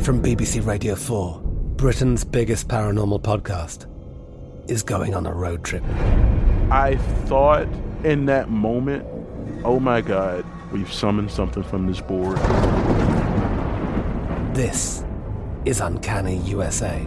[0.00, 1.40] From BBC Radio 4,
[1.76, 3.86] Britain's biggest paranormal podcast
[4.70, 5.82] is going on a road trip.
[6.70, 7.66] I thought
[8.04, 9.06] in that moment,
[9.64, 12.36] oh my God, we've summoned something from this board.
[14.54, 15.04] This
[15.64, 17.06] is Uncanny USA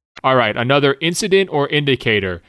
[0.23, 2.41] All right, another incident or indicator.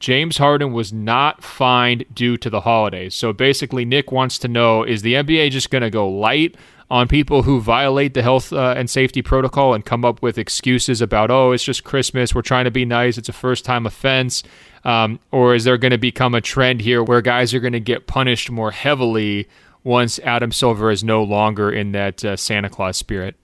[0.00, 3.14] James Harden was not fined due to the holidays.
[3.14, 6.56] So basically, Nick wants to know is the NBA just going to go light
[6.90, 11.00] on people who violate the health uh, and safety protocol and come up with excuses
[11.00, 14.42] about, oh, it's just Christmas, we're trying to be nice, it's a first time offense?
[14.82, 17.80] Um, or is there going to become a trend here where guys are going to
[17.80, 19.48] get punished more heavily
[19.84, 23.36] once Adam Silver is no longer in that uh, Santa Claus spirit?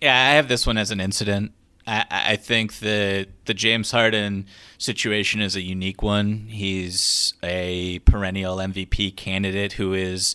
[0.00, 1.52] Yeah, I have this one as an incident.
[1.86, 4.46] I, I think that the James Harden
[4.78, 6.46] situation is a unique one.
[6.48, 10.34] He's a perennial MVP candidate who is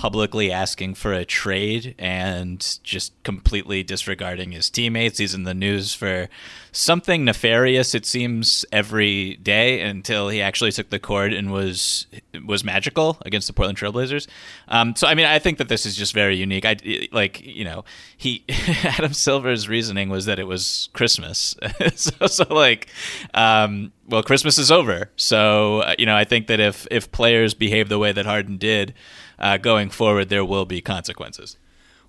[0.00, 5.18] publicly asking for a trade and just completely disregarding his teammates.
[5.18, 6.30] He's in the news for
[6.72, 12.06] something nefarious it seems every day until he actually took the court and was
[12.46, 14.26] was magical against the Portland Trailblazers.
[14.68, 16.64] Um, so I mean I think that this is just very unique.
[16.64, 16.78] I
[17.12, 17.84] like you know
[18.16, 18.42] he
[18.84, 21.54] Adam Silver's reasoning was that it was Christmas.
[21.94, 22.88] so, so like
[23.34, 25.10] um, well Christmas is over.
[25.16, 28.56] So uh, you know I think that if if players behave the way that Harden
[28.56, 28.94] did
[29.40, 31.56] uh, going forward there will be consequences.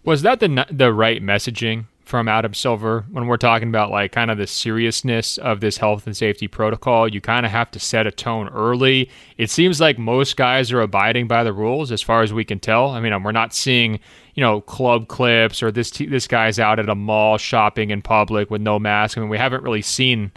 [0.03, 4.29] Was that the the right messaging from Adam Silver when we're talking about like kind
[4.29, 7.07] of the seriousness of this health and safety protocol.
[7.07, 9.09] You kind of have to set a tone early.
[9.37, 12.59] It seems like most guys are abiding by the rules as far as we can
[12.59, 12.89] tell.
[12.89, 13.97] I mean, we're not seeing,
[14.35, 18.01] you know, club clips or this t- this guy's out at a mall shopping in
[18.01, 19.17] public with no mask.
[19.17, 20.31] I mean, we haven't really seen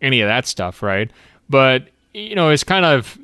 [0.00, 1.10] any of that stuff, right?
[1.50, 3.18] But you know, it's kind of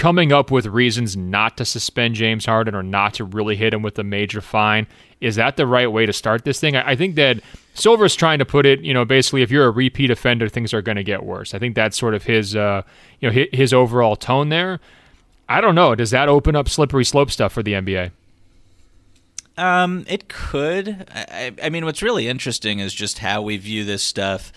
[0.00, 3.82] coming up with reasons not to suspend James Harden or not to really hit him
[3.82, 4.86] with a major fine.
[5.20, 6.74] Is that the right way to start this thing?
[6.74, 7.40] I think that
[7.74, 10.80] Silver's trying to put it, you know, basically if you're a repeat offender, things are
[10.80, 11.52] going to get worse.
[11.52, 12.80] I think that's sort of his, uh,
[13.20, 14.80] you know, his, his overall tone there.
[15.50, 15.94] I don't know.
[15.94, 18.10] Does that open up slippery slope stuff for the NBA?
[19.58, 21.08] Um, it could.
[21.14, 24.50] I, I mean, what's really interesting is just how we view this stuff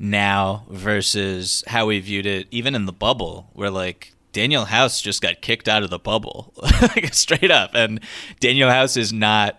[0.00, 5.20] now versus how we viewed it even in the bubble, where like Danuel House just
[5.20, 6.54] got kicked out of the bubble,
[7.12, 7.72] straight up.
[7.74, 7.98] And
[8.40, 9.58] Danuel House is not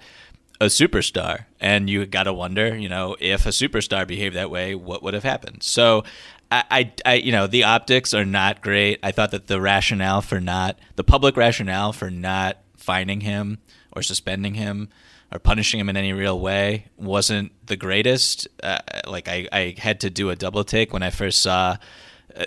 [0.61, 1.45] a superstar.
[1.59, 5.13] And you got to wonder, you know, if a superstar behaved that way, what would
[5.13, 5.63] have happened?
[5.63, 6.05] So
[6.49, 8.99] I, I, I, you know, the optics are not great.
[9.03, 13.57] I thought that the rationale for not, the public rationale for not fining him
[13.91, 14.87] or suspending him
[15.29, 18.47] or punishing him in any real way wasn't the greatest.
[18.63, 21.75] Uh, like I, I had to do a double take when I first saw,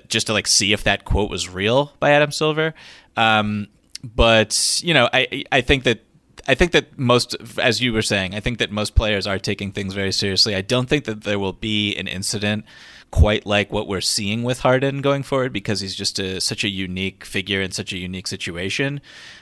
[0.08, 2.74] just to like see if that quote was real by Adam Silver.
[3.16, 3.68] Um,
[4.02, 6.00] but you know, I, I think that
[6.48, 9.70] I think that most, as you were saying, I think that most players are taking
[9.70, 10.56] things very seriously.
[10.56, 12.64] I don't think that there will be an incident
[13.12, 16.68] quite like what we're seeing with Harden going forward because he's just a, such a
[16.68, 19.00] unique figure in such a unique situation.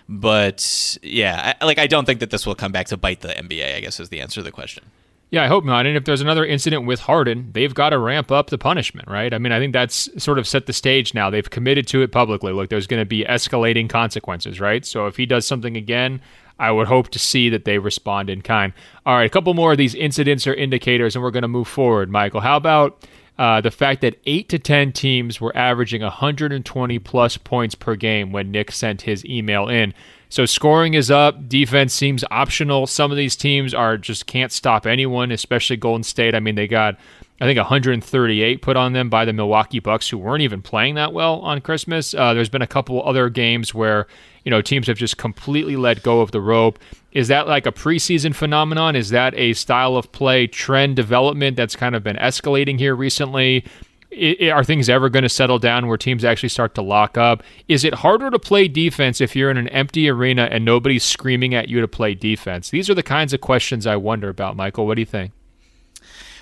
[0.08, 3.28] But yeah, I, like I don't think that this will come back to bite the
[3.28, 3.76] NBA.
[3.76, 4.84] I guess is the answer to the question.
[5.30, 5.86] Yeah, I hope not.
[5.86, 9.32] And if there's another incident with Harden, they've got to ramp up the punishment, right?
[9.32, 11.30] I mean, I think that's sort of set the stage now.
[11.30, 12.52] They've committed to it publicly.
[12.52, 14.84] Look, there's going to be escalating consequences, right?
[14.84, 16.20] So if he does something again,
[16.58, 18.72] I would hope to see that they respond in kind.
[19.06, 21.68] All right, a couple more of these incidents or indicators, and we're going to move
[21.68, 22.10] forward.
[22.10, 23.06] Michael, how about
[23.38, 28.32] uh, the fact that eight to 10 teams were averaging 120 plus points per game
[28.32, 29.94] when Nick sent his email in?
[30.30, 31.48] So scoring is up.
[31.48, 32.86] Defense seems optional.
[32.86, 36.36] Some of these teams are just can't stop anyone, especially Golden State.
[36.36, 36.96] I mean, they got
[37.40, 41.12] I think 138 put on them by the Milwaukee Bucks, who weren't even playing that
[41.12, 42.14] well on Christmas.
[42.14, 44.06] Uh, there's been a couple other games where
[44.44, 46.78] you know teams have just completely let go of the rope.
[47.10, 48.94] Is that like a preseason phenomenon?
[48.94, 53.64] Is that a style of play trend development that's kind of been escalating here recently?
[54.10, 57.42] It, are things ever going to settle down where teams actually start to lock up?
[57.68, 61.54] Is it harder to play defense if you're in an empty arena and nobody's screaming
[61.54, 62.70] at you to play defense?
[62.70, 64.86] These are the kinds of questions I wonder about, Michael.
[64.86, 65.32] What do you think?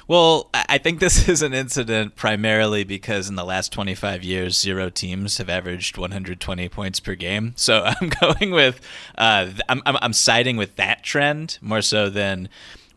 [0.09, 4.89] Well, I think this is an incident primarily because in the last 25 years, zero
[4.89, 7.53] teams have averaged 120 points per game.
[7.57, 8.81] So I'm going with,
[9.16, 12.49] uh, I'm, I'm, I'm siding with that trend more so than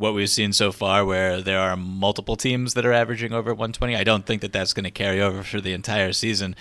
[0.02, 3.96] what we've seen so far, where there are multiple teams that are averaging over 120.
[3.96, 6.56] I don't think that that's going to carry over for the entire season.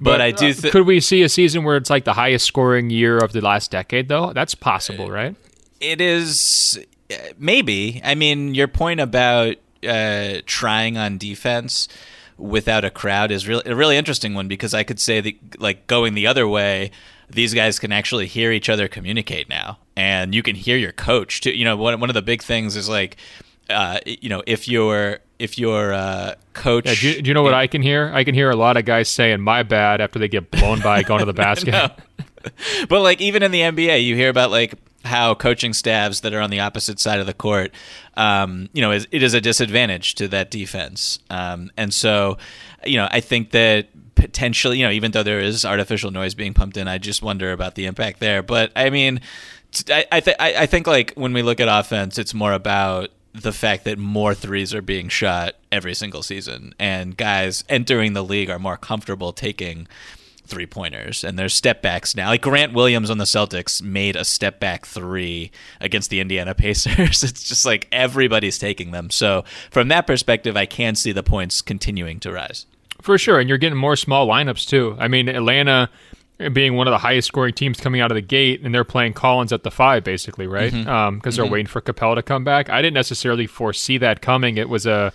[0.00, 0.52] But, but I do.
[0.52, 3.40] Th- could we see a season where it's like the highest scoring year of the
[3.40, 4.32] last decade, though?
[4.32, 5.36] That's possible, right?
[5.80, 6.84] It is.
[7.38, 8.00] Maybe.
[8.02, 11.88] I mean, your point about uh, trying on defense
[12.38, 15.86] without a crowd is really a really interesting one because I could say that like
[15.86, 16.90] going the other way,
[17.28, 21.40] these guys can actually hear each other communicate now, and you can hear your coach
[21.40, 21.50] too.
[21.50, 23.16] You know, one one of the big things is like,
[23.70, 27.42] uh, you know, if your if your uh, coach, yeah, do, you, do, you, know
[27.42, 28.10] what I can hear?
[28.14, 31.02] I can hear a lot of guys saying "my bad" after they get blown by
[31.02, 31.92] going to the basket.
[32.88, 34.74] but like even in the NBA, you hear about like
[35.04, 37.72] how coaching staffs that are on the opposite side of the court,
[38.16, 41.18] um, you know, it is a disadvantage to that defense.
[41.30, 42.38] Um, and so,
[42.84, 46.54] you know, I think that potentially, you know, even though there is artificial noise being
[46.54, 48.42] pumped in, I just wonder about the impact there.
[48.42, 49.20] But I mean,
[49.88, 53.52] I I, th- I think like when we look at offense, it's more about the
[53.52, 58.50] fact that more threes are being shot every single season, and guys entering the league
[58.50, 59.86] are more comfortable taking
[60.46, 62.28] three pointers and there's step backs now.
[62.28, 65.50] Like Grant Williams on the Celtics made a step back three
[65.80, 67.24] against the Indiana Pacers.
[67.24, 69.10] it's just like everybody's taking them.
[69.10, 72.66] So from that perspective, I can see the points continuing to rise.
[73.06, 73.38] For sure.
[73.38, 74.96] And you're getting more small lineups too.
[74.98, 75.88] I mean, Atlanta
[76.52, 79.12] being one of the highest scoring teams coming out of the gate, and they're playing
[79.12, 80.72] Collins at the five, basically, right?
[80.72, 80.90] Because mm-hmm.
[80.90, 81.52] um, they're mm-hmm.
[81.52, 82.68] waiting for Capela to come back.
[82.68, 84.58] I didn't necessarily foresee that coming.
[84.58, 85.12] It was a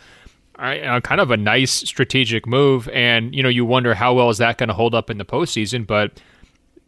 [0.58, 4.38] uh, kind of a nice strategic move, and you know you wonder how well is
[4.38, 5.86] that going to hold up in the postseason.
[5.86, 6.22] But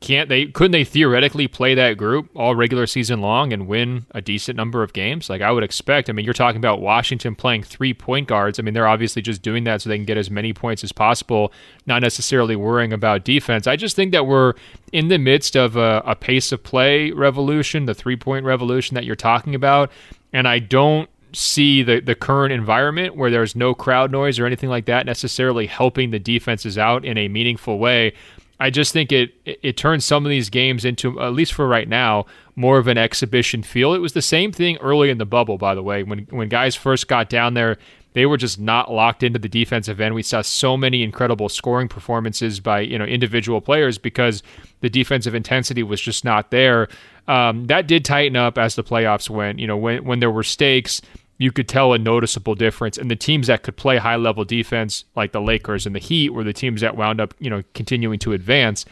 [0.04, 0.48] can't they?
[0.48, 4.84] Couldn't they theoretically play that group all regular season long and win a decent number
[4.84, 5.30] of games?
[5.30, 6.10] Like I would expect.
[6.10, 8.60] I mean, you're talking about Washington playing three point guards.
[8.60, 10.92] I mean, they're obviously just doing that so they can get as many points as
[10.92, 11.54] possible,
[11.86, 13.66] not necessarily worrying about defense.
[13.66, 14.56] I just think that we're
[14.92, 19.06] in the midst of a, a pace of play revolution, the three point revolution that
[19.06, 19.90] you're talking about,
[20.34, 24.70] and I don't see the, the current environment where there's no crowd noise or anything
[24.70, 28.14] like that necessarily helping the defenses out in a meaningful way.
[28.60, 31.88] I just think it, it, turns some of these games into, at least for right
[31.88, 32.26] now,
[32.56, 33.94] more of an exhibition feel.
[33.94, 36.76] It was the same thing early in the bubble, by the way, when when guys
[36.76, 37.78] first got down there.
[38.14, 40.14] They were just not locked into the defensive end.
[40.14, 44.44] We saw so many incredible scoring performances by you know individual players because
[44.82, 46.90] the defensive intensity was just not there.
[47.28, 49.58] Um, that did tighten up as the playoffs went.
[49.58, 51.02] You know when when there were stakes
[51.44, 52.98] you could tell a noticeable difference.
[52.98, 56.30] And the teams that could play high level defense, like the Lakers and the Heat,
[56.30, 58.86] were the teams that wound up, you know, continuing to advance.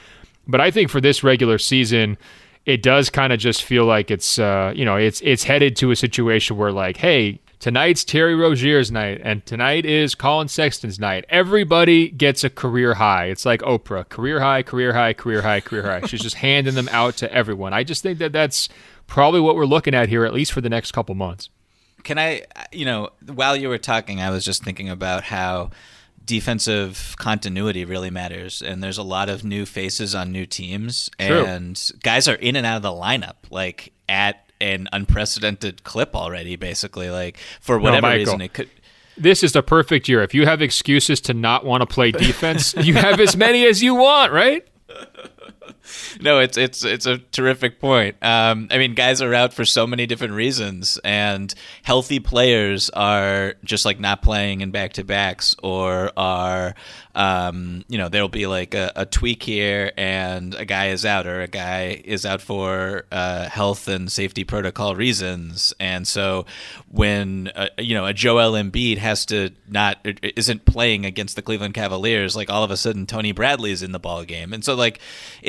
[0.45, 2.18] But I think for this regular season,
[2.66, 5.91] it does kind of just feel like it's, uh, you know, it's it's headed to
[5.91, 11.24] a situation where like, hey, Tonight's Terry Rozier's night, and tonight is Collin Sexton's night.
[11.30, 13.28] Everybody gets a career high.
[13.28, 16.06] It's like Oprah career high, career high, career high, career high.
[16.06, 17.74] She's just handing them out to everyone.
[17.74, 18.68] I just think that that's
[19.08, 21.49] probably what we're looking at here, at least for the next couple months.
[22.04, 25.72] Can I, you know, while you were talking, I was just thinking about how
[26.24, 31.43] defensive continuity really matters and there's a lot of new faces on new teams True.
[31.43, 36.56] and guys are in and out of the lineup like at an unprecedented clip already
[36.56, 38.18] basically like for whatever Michael.
[38.20, 38.70] reason it could
[39.18, 40.22] This is the perfect year.
[40.22, 43.82] If you have excuses to not want to play defense, you have as many as
[43.82, 44.66] you want, right?
[46.22, 48.16] no, it's it's it's a terrific point.
[48.22, 51.53] Um, I mean, guys are out for so many different reasons, and
[51.84, 56.74] healthy players are just like not playing in back to backs, or are
[57.16, 61.28] um, you know there'll be like a, a, tweak here, and a guy is out,
[61.28, 66.45] or a guy is out for uh, health and safety protocol reasons, and so
[66.89, 71.74] when uh, you know a Joel Embiid has to not isn't playing against the Cleveland
[71.74, 74.99] Cavaliers, like all of a sudden Tony Bradley's in the ball game, and so like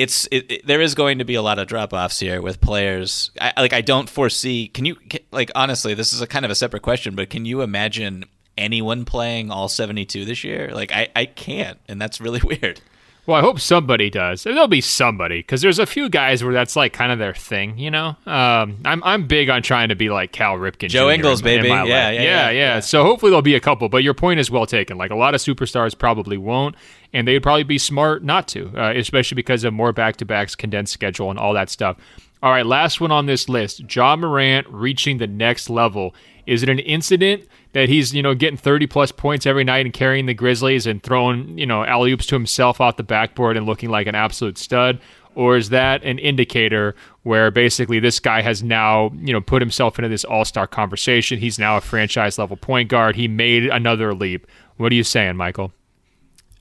[0.03, 2.59] it's it, it, there is going to be a lot of drop offs here with
[2.59, 3.31] players.
[3.39, 4.67] I, like I don't foresee.
[4.67, 4.97] Can you
[5.31, 5.93] like honestly?
[5.93, 8.25] This is a kind of a separate question, but can you imagine
[8.57, 10.71] anyone playing all seventy two this year?
[10.73, 12.81] Like I I can't, and that's really weird.
[13.25, 14.43] Well, I hope somebody does.
[14.43, 17.77] There'll be somebody because there's a few guys where that's like kind of their thing,
[17.77, 18.17] you know.
[18.25, 21.13] Um, I'm I'm big on trying to be like Cal Ripken, Joe Jr.
[21.13, 23.87] Ingles, in, baby, in yeah, yeah, yeah, yeah, yeah, So hopefully there'll be a couple.
[23.87, 24.97] But your point is well taken.
[24.97, 26.75] Like a lot of superstars probably won't,
[27.13, 30.53] and they'd probably be smart not to, uh, especially because of more back to backs,
[30.53, 31.95] condensed schedule, and all that stuff.
[32.41, 36.13] All right, last one on this list: Ja Morant reaching the next level.
[36.45, 37.47] Is it an incident?
[37.73, 41.03] that he's you know getting 30 plus points every night and carrying the Grizzlies and
[41.03, 44.57] throwing you know alley oops to himself off the backboard and looking like an absolute
[44.57, 44.99] stud?
[45.35, 49.97] Or is that an indicator where basically this guy has now, you know, put himself
[49.97, 51.39] into this all-star conversation?
[51.39, 53.15] He's now a franchise level point guard.
[53.15, 54.45] He made another leap.
[54.77, 55.73] What are you saying, Michael?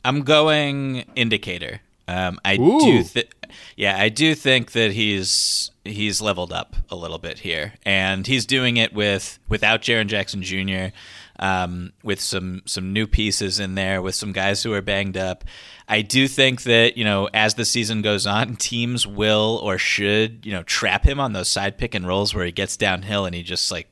[0.06, 1.82] I'm going indicator.
[2.08, 2.80] Um, I Ooh.
[2.80, 3.30] do, th-
[3.76, 8.46] yeah, I do think that he's he's leveled up a little bit here, and he's
[8.46, 10.94] doing it with without Jaren Jackson Jr.
[11.38, 15.44] Um, with some some new pieces in there, with some guys who are banged up.
[15.88, 20.46] I do think that you know as the season goes on, teams will or should
[20.46, 23.34] you know trap him on those side pick and rolls where he gets downhill and
[23.34, 23.91] he just like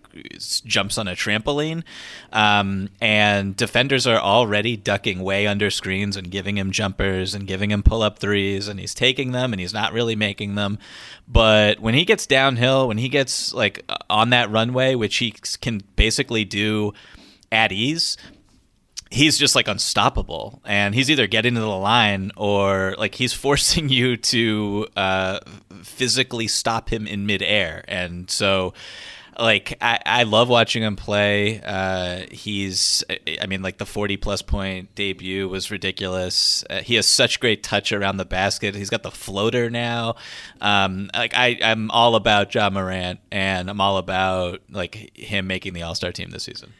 [0.64, 1.82] jumps on a trampoline.
[2.32, 7.70] Um, and defenders are already ducking way under screens and giving him jumpers and giving
[7.70, 10.78] him pull up threes, and he's taking them and he's not really making them.
[11.28, 15.82] But when he gets downhill, when he gets like on that runway, which he can
[15.96, 16.92] basically do
[17.52, 18.16] at ease,
[19.10, 23.88] he's just like unstoppable and he's either getting to the line or like he's forcing
[23.88, 25.40] you to uh,
[25.82, 28.72] physically stop him in midair and so
[29.40, 31.60] like I, I love watching him play.
[31.64, 33.02] Uh, he's,
[33.40, 36.62] I mean, like the forty plus point debut was ridiculous.
[36.68, 38.74] Uh, he has such great touch around the basket.
[38.74, 40.16] He's got the floater now.
[40.60, 45.72] Um, like I, I'm all about Ja Morant, and I'm all about like him making
[45.72, 46.74] the All Star team this season.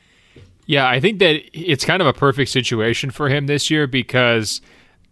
[0.66, 4.60] Yeah, I think that it's kind of a perfect situation for him this year because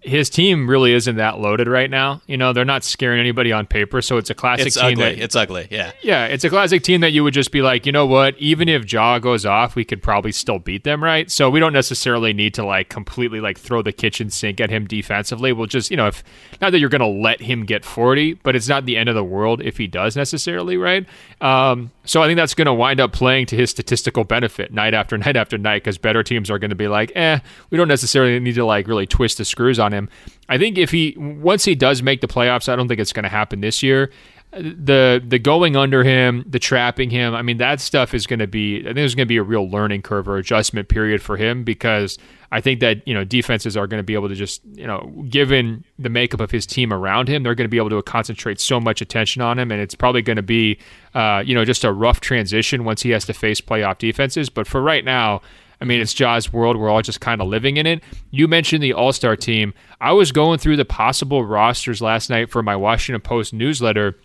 [0.01, 2.23] his team really isn't that loaded right now.
[2.27, 4.67] You know, they're not scaring anybody on paper, so it's a classic team.
[4.69, 4.85] it's team.
[4.93, 5.05] Ugly.
[5.17, 5.69] That, it's ugly.
[5.71, 5.93] Yeah.
[6.03, 8.37] Yeah, it's a classic team that you would just be like, you know what?
[8.39, 11.29] Even if Ja goes off, we could probably still beat them, right?
[11.31, 14.87] So we don't necessarily need to like completely like throw the kitchen sink at him
[14.87, 15.53] defensively.
[15.53, 16.23] We'll just, you know, if
[16.61, 19.17] not that you're going to let him get 40, but it's not the end of
[19.17, 21.07] the world if he does necessarily, right?
[21.41, 24.95] Um, so I think that's going to wind up playing to his statistical benefit night
[24.95, 27.41] after night after night because better teams are going to be like, eh,
[27.71, 30.09] we don't necessarily need to like really twist the screws on him.
[30.49, 33.25] I think if he once he does make the playoffs, I don't think it's going
[33.25, 34.11] to happen this year.
[34.51, 38.47] The the going under him, the trapping him, I mean that stuff is going to
[38.47, 38.81] be.
[38.81, 41.65] I think there's going to be a real learning curve or adjustment period for him
[41.65, 42.17] because
[42.51, 45.25] I think that you know defenses are going to be able to just you know
[45.29, 48.59] given the makeup of his team around him, they're going to be able to concentrate
[48.59, 50.79] so much attention on him, and it's probably going to be
[51.15, 54.49] uh, you know just a rough transition once he has to face playoff defenses.
[54.49, 55.43] But for right now.
[55.81, 56.77] I mean, it's Ja's world.
[56.77, 58.03] We're all just kind of living in it.
[58.31, 59.75] You mentioned the All Star team.
[60.01, 64.17] I was going through the possible rosters last night for my Washington Post newsletter,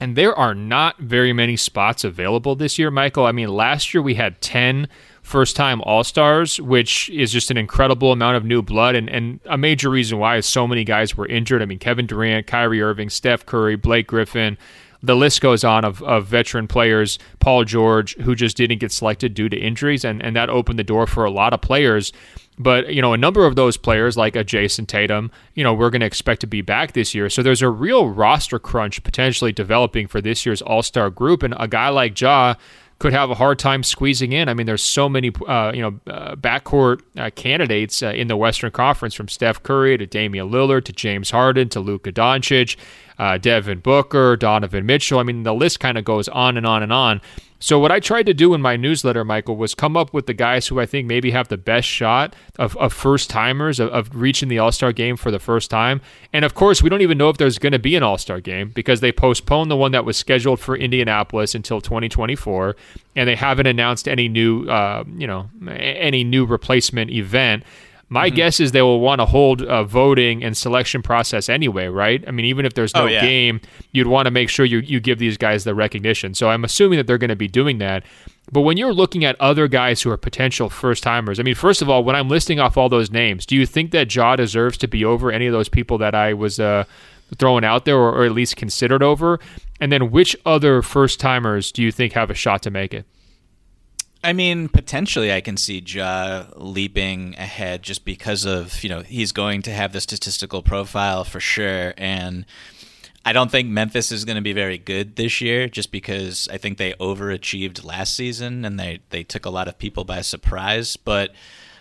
[0.00, 3.26] and there are not very many spots available this year, Michael.
[3.26, 4.88] I mean, last year we had 10
[5.22, 9.40] first time All Stars, which is just an incredible amount of new blood, and, and
[9.46, 11.62] a major reason why so many guys were injured.
[11.62, 14.58] I mean, Kevin Durant, Kyrie Irving, Steph Curry, Blake Griffin
[15.04, 19.34] the list goes on of, of veteran players, Paul George, who just didn't get selected
[19.34, 22.12] due to injuries, and, and that opened the door for a lot of players.
[22.56, 25.90] But, you know, a number of those players, like a Jayson Tatum, you know, we're
[25.90, 27.28] going to expect to be back this year.
[27.28, 31.42] So there's a real roster crunch potentially developing for this year's All Star group.
[31.42, 32.54] And a guy like Ja,
[33.00, 34.48] could have a hard time squeezing in.
[34.48, 38.36] I mean, there's so many, uh, you know, uh, backcourt uh, candidates uh, in the
[38.36, 42.76] Western Conference from Steph Curry to Damian Lillard to James Harden to Luka Doncic,
[43.18, 45.18] uh, Devin Booker, Donovan Mitchell.
[45.18, 47.20] I mean, the list kind of goes on and on and on.
[47.64, 50.34] So what I tried to do in my newsletter, Michael, was come up with the
[50.34, 54.14] guys who I think maybe have the best shot of, of first timers of, of,
[54.14, 56.02] reaching the All Star game for the first time.
[56.30, 58.38] And of course, we don't even know if there's going to be an All Star
[58.38, 62.76] game because they postponed the one that was scheduled for Indianapolis until 2024,
[63.16, 67.62] and they haven't announced any new, uh, you know, any new replacement event.
[68.08, 68.36] My mm-hmm.
[68.36, 72.22] guess is they will want to hold a voting and selection process anyway, right?
[72.26, 73.20] I mean, even if there's no oh, yeah.
[73.20, 73.60] game,
[73.92, 76.34] you'd want to make sure you, you give these guys the recognition.
[76.34, 78.04] So I'm assuming that they're going to be doing that.
[78.52, 81.80] But when you're looking at other guys who are potential first timers, I mean, first
[81.80, 84.76] of all, when I'm listing off all those names, do you think that Ja deserves
[84.78, 86.84] to be over any of those people that I was uh,
[87.38, 89.40] throwing out there or, or at least considered over?
[89.80, 93.06] And then which other first timers do you think have a shot to make it?
[94.24, 99.32] I mean, potentially, I can see Ja leaping ahead just because of you know he's
[99.32, 102.46] going to have the statistical profile for sure, and
[103.26, 106.56] I don't think Memphis is going to be very good this year, just because I
[106.56, 110.96] think they overachieved last season and they they took a lot of people by surprise,
[110.96, 111.32] but.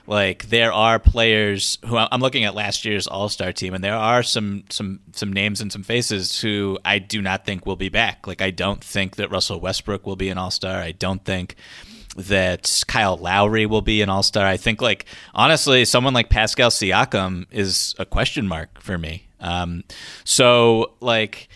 [0.06, 3.96] Like there are players who I'm looking at last year's All Star team, and there
[3.96, 7.88] are some some some names and some faces who I do not think will be
[7.88, 8.28] back.
[8.28, 10.76] Like I don't think that Russell Westbrook will be an All Star.
[10.82, 11.56] I don't think
[12.16, 14.45] that Kyle Lowry will be an all star.
[14.45, 19.28] I think, like, honestly, someone like Pascal Siakam is a question mark for me.
[19.39, 19.84] Um,
[20.24, 21.49] so, like,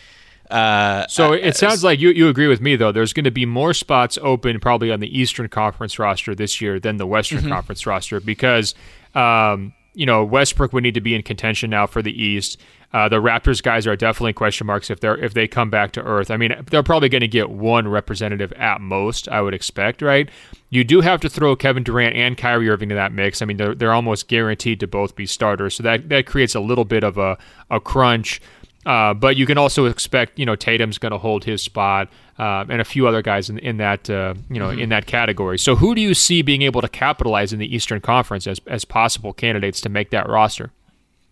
[0.50, 2.92] uh, so it uh, sounds like you, you agree with me though.
[2.92, 6.80] There's going to be more spots open probably on the Eastern Conference roster this year
[6.80, 7.50] than the Western mm-hmm.
[7.50, 8.74] Conference roster because
[9.14, 12.60] um, you know Westbrook would need to be in contention now for the East.
[12.94, 16.02] Uh, the Raptors guys are definitely question marks if they're if they come back to
[16.04, 16.32] earth.
[16.32, 20.30] I mean, they're probably going to get one representative at most, I would expect, right?
[20.70, 23.42] You do have to throw Kevin Durant and Kyrie Irving to that mix.
[23.42, 26.62] I mean, they're they're almost guaranteed to both be starters, so that that creates a
[26.62, 27.38] little bit of a
[27.70, 28.42] a crunch.
[28.86, 32.08] Uh, but you can also expect, you know, Tatum's going to hold his spot,
[32.40, 34.80] uh, and a few other guys in, in that, uh, you know, mm-hmm.
[34.80, 35.60] in that category.
[35.60, 38.86] So, who do you see being able to capitalize in the Eastern Conference as as
[38.86, 40.72] possible candidates to make that roster?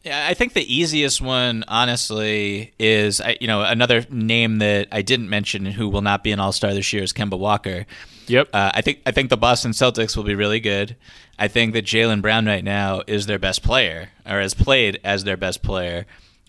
[0.06, 5.30] Yeah, I think the easiest one, honestly, is you know another name that I didn't
[5.32, 7.88] mention who will not be an All Star this year is Kemba Walker.
[8.28, 8.50] Yep.
[8.54, 10.96] Uh, I think I think the Boston Celtics will be really good.
[11.40, 15.24] I think that Jaylen Brown right now is their best player, or has played as
[15.24, 16.06] their best player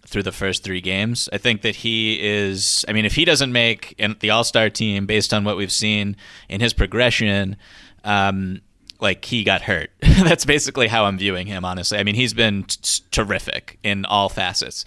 [0.06, 1.26] through the first three games.
[1.32, 2.84] I think that he is.
[2.86, 6.16] I mean, if he doesn't make the All Star team based on what we've seen
[6.50, 7.56] in his progression,
[8.04, 8.60] um,
[9.00, 9.90] like he got hurt.
[10.00, 11.98] That's basically how I'm viewing him, honestly.
[11.98, 14.84] I mean, he's been t- terrific in all facets.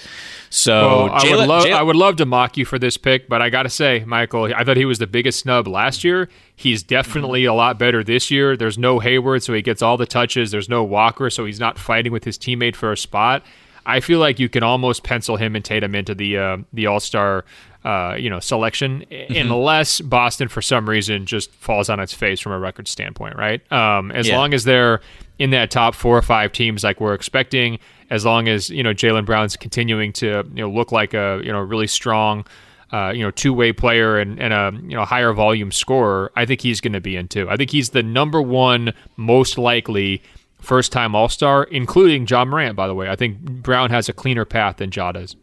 [0.49, 3.41] So well, I would love I would love to mock you for this pick, but
[3.41, 6.29] I got to say, Michael, I thought he was the biggest snub last year.
[6.55, 7.53] He's definitely mm-hmm.
[7.53, 8.57] a lot better this year.
[8.57, 10.51] There's no Hayward, so he gets all the touches.
[10.51, 13.43] There's no Walker, so he's not fighting with his teammate for a spot.
[13.85, 16.99] I feel like you can almost pencil him and Tatum into the uh, the All
[16.99, 17.45] Star
[17.83, 19.35] uh, you know selection mm-hmm.
[19.35, 23.71] unless Boston for some reason just falls on its face from a record standpoint, right?
[23.71, 24.37] Um, as yeah.
[24.37, 25.01] long as they're
[25.37, 28.93] in that top four or five teams like we're expecting, as long as you know
[28.93, 32.45] Jaylen Brown's continuing to you know look like a you know really strong.
[32.91, 36.61] Uh, you know, two-way player and, and a you know higher volume scorer, I think
[36.61, 37.47] he's going to be in too.
[37.47, 40.23] I think he's the number one most likely
[40.59, 42.75] first-time All-Star, including Ja Morant.
[42.75, 45.35] By the way, I think Brown has a cleaner path than Ja does.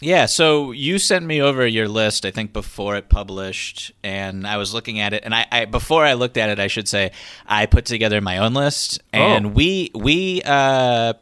[0.00, 4.56] Yeah, so you sent me over your list, I think, before it published, and I
[4.56, 5.24] was looking at it.
[5.24, 7.10] And I, I before I looked at it, I should say,
[7.46, 9.48] I put together my own list, and oh.
[9.48, 11.14] we we uh,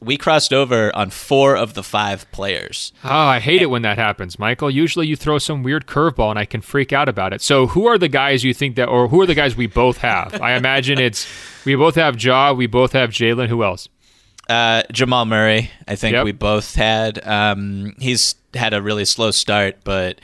[0.00, 2.92] we crossed over on four of the five players.
[3.02, 4.70] Oh, I hate and, it when that happens, Michael.
[4.70, 7.42] Usually, you throw some weird curveball, and I can freak out about it.
[7.42, 9.98] So, who are the guys you think that, or who are the guys we both
[9.98, 10.40] have?
[10.40, 11.26] I imagine it's
[11.64, 13.48] we both have Ja, we both have Jaylen.
[13.48, 13.88] Who else?
[14.50, 16.24] Uh, Jamal Murray, I think yep.
[16.24, 17.24] we both had.
[17.24, 20.20] Um, he's had a really slow start, but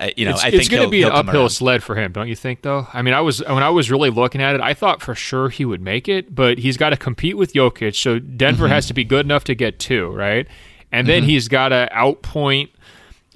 [0.00, 2.10] uh, you know, it's, I think it's going to be an uphill sled for him,
[2.10, 2.62] don't you think?
[2.62, 5.14] Though, I mean, I was when I was really looking at it, I thought for
[5.14, 8.72] sure he would make it, but he's got to compete with Jokic, so Denver mm-hmm.
[8.72, 10.48] has to be good enough to get two, right?
[10.90, 11.30] And then mm-hmm.
[11.30, 12.70] he's got to outpoint,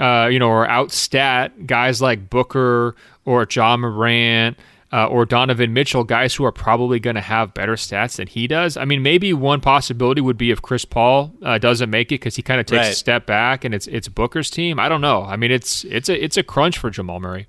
[0.00, 4.58] uh, you know, or outstat guys like Booker or Ja Morant
[4.96, 8.46] uh, or Donovan Mitchell, guys who are probably going to have better stats than he
[8.46, 8.78] does.
[8.78, 12.34] I mean, maybe one possibility would be if Chris Paul uh, doesn't make it because
[12.34, 12.92] he kind of takes right.
[12.92, 14.80] a step back and it's it's Booker's team.
[14.80, 15.22] I don't know.
[15.22, 17.46] I mean, it's it's a it's a crunch for Jamal Murray.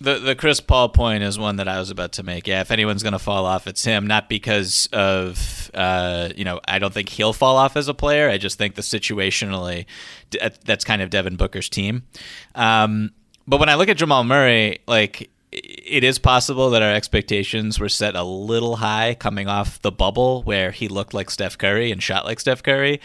[0.00, 2.46] The the Chris Paul point is one that I was about to make.
[2.46, 4.06] Yeah, if anyone's going to fall off, it's him.
[4.06, 8.30] Not because of uh, you know, I don't think he'll fall off as a player.
[8.30, 9.84] I just think the situationally,
[10.64, 12.04] that's kind of Devin Booker's team.
[12.54, 13.10] Um,
[13.46, 15.30] but when I look at Jamal Murray, like
[15.86, 20.42] it is possible that our expectations were set a little high coming off the bubble
[20.42, 23.00] where he looked like Steph Curry and shot like Steph Curry.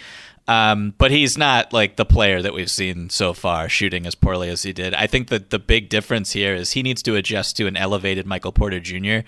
[0.48, 4.50] Um, but he's not like the player that we've seen so far shooting as poorly
[4.50, 4.94] as he did.
[4.96, 8.26] I think that the big difference here is he needs to adjust to an elevated
[8.26, 9.20] Michael Porter Jr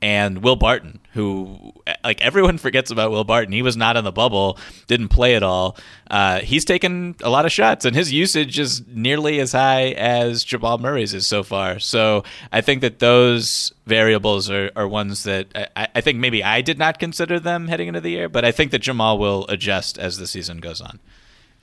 [0.00, 1.72] and Will Barton, who
[2.04, 3.52] like everyone forgets about Will Barton.
[3.52, 5.76] He was not in the bubble, didn't play at all.
[6.10, 10.44] Uh, he's taken a lot of shots, and his usage is nearly as high as
[10.44, 11.78] Jamal Murray's is so far.
[11.78, 16.60] So I think that those variables are, are ones that I, I think maybe I
[16.60, 19.98] did not consider them heading into the year, but I think that Jamal will adjust
[19.98, 21.00] as the season goes on.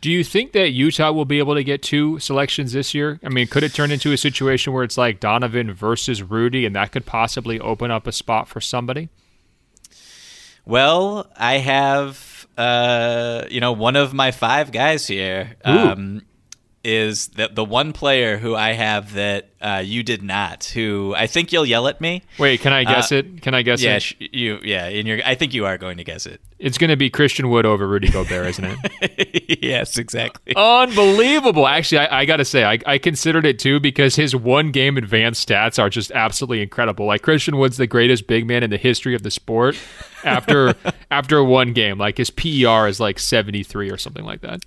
[0.01, 3.19] Do you think that Utah will be able to get two selections this year?
[3.23, 6.75] I mean, could it turn into a situation where it's like Donovan versus Rudy, and
[6.75, 9.09] that could possibly open up a spot for somebody?
[10.63, 15.55] Well, I have, uh, you know, one of my five guys here.
[15.63, 16.21] Um,
[16.85, 20.65] is the the one player who I have that uh, you did not.
[20.65, 22.21] Who I think you'll yell at me.
[22.37, 23.41] Wait, can I guess uh, it?
[23.41, 24.03] Can I guess yeah, it?
[24.03, 24.87] Sh- you yeah.
[24.87, 26.39] In your, I think you are going to guess it.
[26.59, 29.59] It's going to be Christian Wood over Rudy Gobert, isn't it?
[29.63, 30.53] yes, exactly.
[30.55, 31.67] Unbelievable.
[31.67, 34.95] Actually, I, I got to say, I, I considered it too because his one game
[34.95, 37.07] advanced stats are just absolutely incredible.
[37.07, 39.75] Like Christian Wood's the greatest big man in the history of the sport.
[40.23, 40.75] After
[41.11, 44.61] after one game, like his PER is like seventy three or something like that.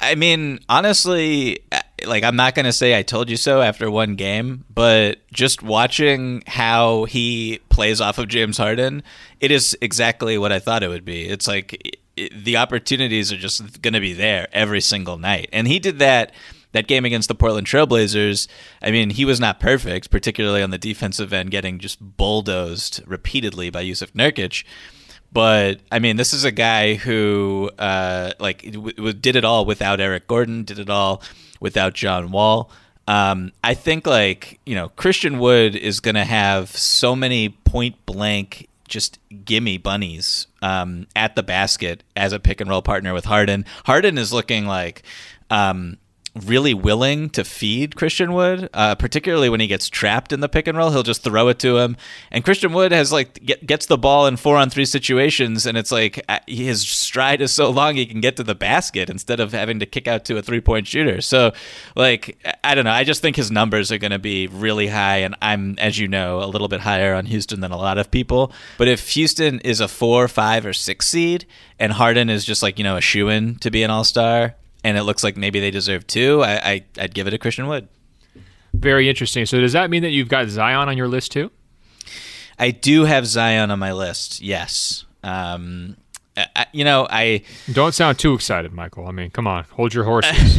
[0.00, 4.16] I mean, honestly, uh, like I'm not to say I told you so after one
[4.16, 9.02] game, but just watching how he plays off of James Harden,
[9.40, 11.28] it is exactly what I thought it would be.
[11.28, 15.50] It's like it, the opportunities are just to be there every single night.
[15.52, 16.32] And he did that
[16.72, 18.46] that game against the Portland Trailblazers,
[18.80, 23.70] I mean, he was not perfect, particularly on the defensive end, getting just bulldozed repeatedly
[23.70, 24.64] by Jusuf Nurkic.
[25.32, 30.00] But I mean, this is a guy who uh, like w- did it all without
[30.00, 31.22] Eric Gordon, did it all
[31.60, 32.70] without John Wall.
[33.06, 37.94] Um, I think like you know Christian Wood is going to have so many point
[38.06, 43.24] blank just gimme bunnies um, at the basket as a pick and roll partner with
[43.24, 43.64] Harden.
[43.84, 45.02] Harden is looking like
[45.48, 45.96] um,
[46.34, 50.68] really willing to feed Christian Wood, uh, particularly when he gets trapped in the pick
[50.68, 50.90] and roll.
[50.90, 51.96] He'll just throw it to him,
[52.30, 55.76] and Christian Wood has like get, gets the ball in four on three situations, and
[55.76, 59.40] it's like uh, his stride is so long he can get to the basket instead
[59.40, 61.20] of having to kick out to a three point shooter.
[61.20, 61.52] So,
[61.96, 65.18] like I don't know, I just think his numbers are going to be really high,
[65.18, 68.10] and I'm, as you know, a little bit higher on Houston than a lot of
[68.10, 68.52] people.
[68.78, 71.46] But if Houston is a four, five, or six seed,
[71.78, 74.54] and Harden is just like you know a shoe in to be an all star
[74.84, 77.66] and it looks like maybe they deserve two, I, I I'd give it to Christian
[77.66, 77.88] Wood.
[78.72, 79.46] Very interesting.
[79.46, 81.50] So does that mean that you've got Zion on your list too?
[82.58, 84.40] I do have Zion on my list.
[84.40, 85.04] Yes.
[85.22, 85.96] Um,
[86.36, 89.06] I, you know, I don't sound too excited, Michael.
[89.06, 90.58] I mean, come on, hold your horses.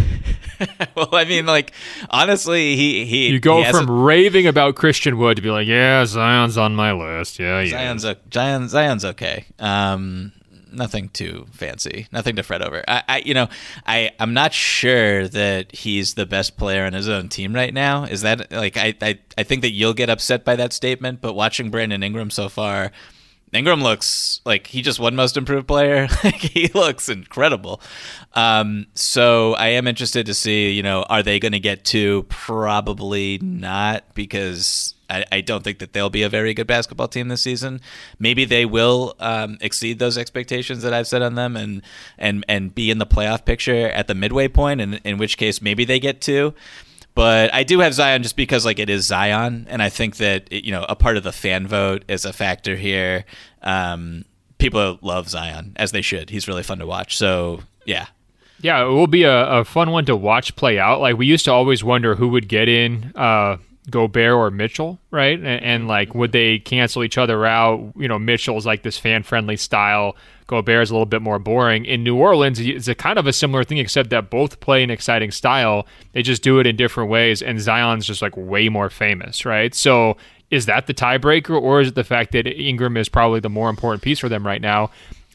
[0.95, 1.71] well, I mean, like
[2.09, 6.05] honestly, he he you go he from raving about Christian Wood to be like, yeah,
[6.05, 7.39] Zion's on my list.
[7.39, 7.97] Yeah, yeah.
[7.97, 9.45] Zion's Zion's okay.
[9.59, 10.33] Um,
[10.71, 12.83] nothing too fancy, nothing to fret over.
[12.87, 13.47] I, I, you know,
[13.85, 18.03] I, I'm not sure that he's the best player on his own team right now.
[18.03, 21.33] Is that like I, I, I think that you'll get upset by that statement, but
[21.33, 22.91] watching Brandon Ingram so far,
[23.53, 26.07] Ingram looks like he just won most improved player.
[26.33, 27.81] he looks incredible.
[28.33, 32.23] Um, so I am interested to see, you know, are they going to get to?
[32.23, 37.27] Probably not because I, I, don't think that they'll be a very good basketball team
[37.27, 37.81] this season.
[38.17, 41.81] Maybe they will um, exceed those expectations that I've set on them and
[42.17, 45.61] and and be in the playoff picture at the midway point, and in which case
[45.61, 46.53] maybe they get two.
[47.13, 50.47] But I do have Zion just because like it is Zion, and I think that
[50.49, 53.25] it, you know a part of the fan vote is a factor here.
[53.61, 54.25] Um,
[54.57, 56.29] people love Zion as they should.
[56.29, 57.17] He's really fun to watch.
[57.17, 58.07] So yeah,
[58.61, 61.01] yeah, it will be a, a, fun one to watch play out.
[61.01, 63.57] Like we used to always wonder who would get in, uh,
[63.89, 65.37] Gobert or Mitchell, right?
[65.37, 67.93] And, and, like, would they cancel each other out?
[67.95, 70.15] You know, Mitchell's like this fan friendly style.
[70.47, 71.85] Gobert's a little bit more boring.
[71.85, 74.91] In New Orleans, it's a kind of a similar thing, except that both play an
[74.91, 75.87] exciting style.
[76.11, 79.73] They just do it in different ways, and Zion's just like way more famous, right?
[79.73, 80.17] So,
[80.51, 83.69] is that the tiebreaker, or is it the fact that Ingram is probably the more
[83.69, 84.91] important piece for them right now?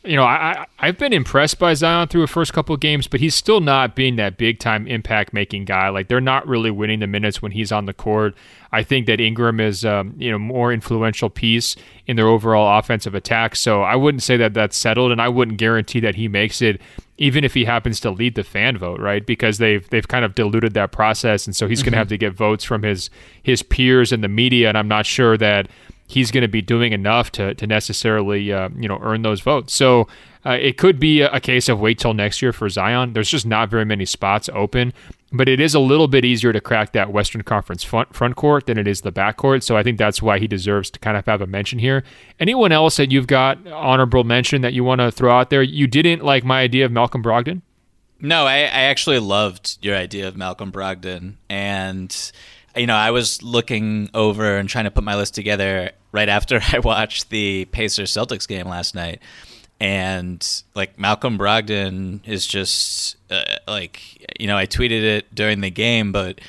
[0.07, 3.07] You know, I, I have been impressed by Zion through the first couple of games,
[3.07, 5.89] but he's still not being that big time impact making guy.
[5.89, 8.35] Like they're not really winning the minutes when he's on the court.
[8.73, 11.77] I think that Ingram is um, you know more influential piece
[12.07, 13.57] in their overall offensive attack.
[13.57, 16.81] So I wouldn't say that that's settled, and I wouldn't guarantee that he makes it,
[17.19, 19.25] even if he happens to lead the fan vote, right?
[19.25, 21.87] Because they've they've kind of diluted that process, and so he's mm-hmm.
[21.87, 23.11] going to have to get votes from his
[23.43, 25.69] his peers and the media, and I'm not sure that
[26.07, 29.75] he's going to be doing enough to to necessarily uh, you know earn those votes.
[29.75, 30.09] So
[30.45, 33.15] uh, it could be a, case of wait till next year for Zion.
[33.15, 34.93] There's just not very many spots open,
[35.33, 38.67] but it is a little bit easier to crack that Western Conference front front court
[38.67, 39.65] than it is the back court.
[39.65, 42.05] So I think that's why he deserves to kind of have a mention here.
[42.39, 45.63] Anyone else that you've got honorable mention that you want to throw out there?
[45.63, 47.63] You didn't like my idea of Malcolm Brogdon.
[48.21, 52.33] No, I, I actually loved your idea of Malcolm Brogdon, and
[52.77, 56.61] you know, I was looking over and trying to put my list together right after
[56.73, 59.21] I watched the Pacers Celtics game last night.
[59.79, 65.71] And like Malcolm Brogdon is just uh, like, you know, I tweeted it during the
[65.71, 66.41] game, but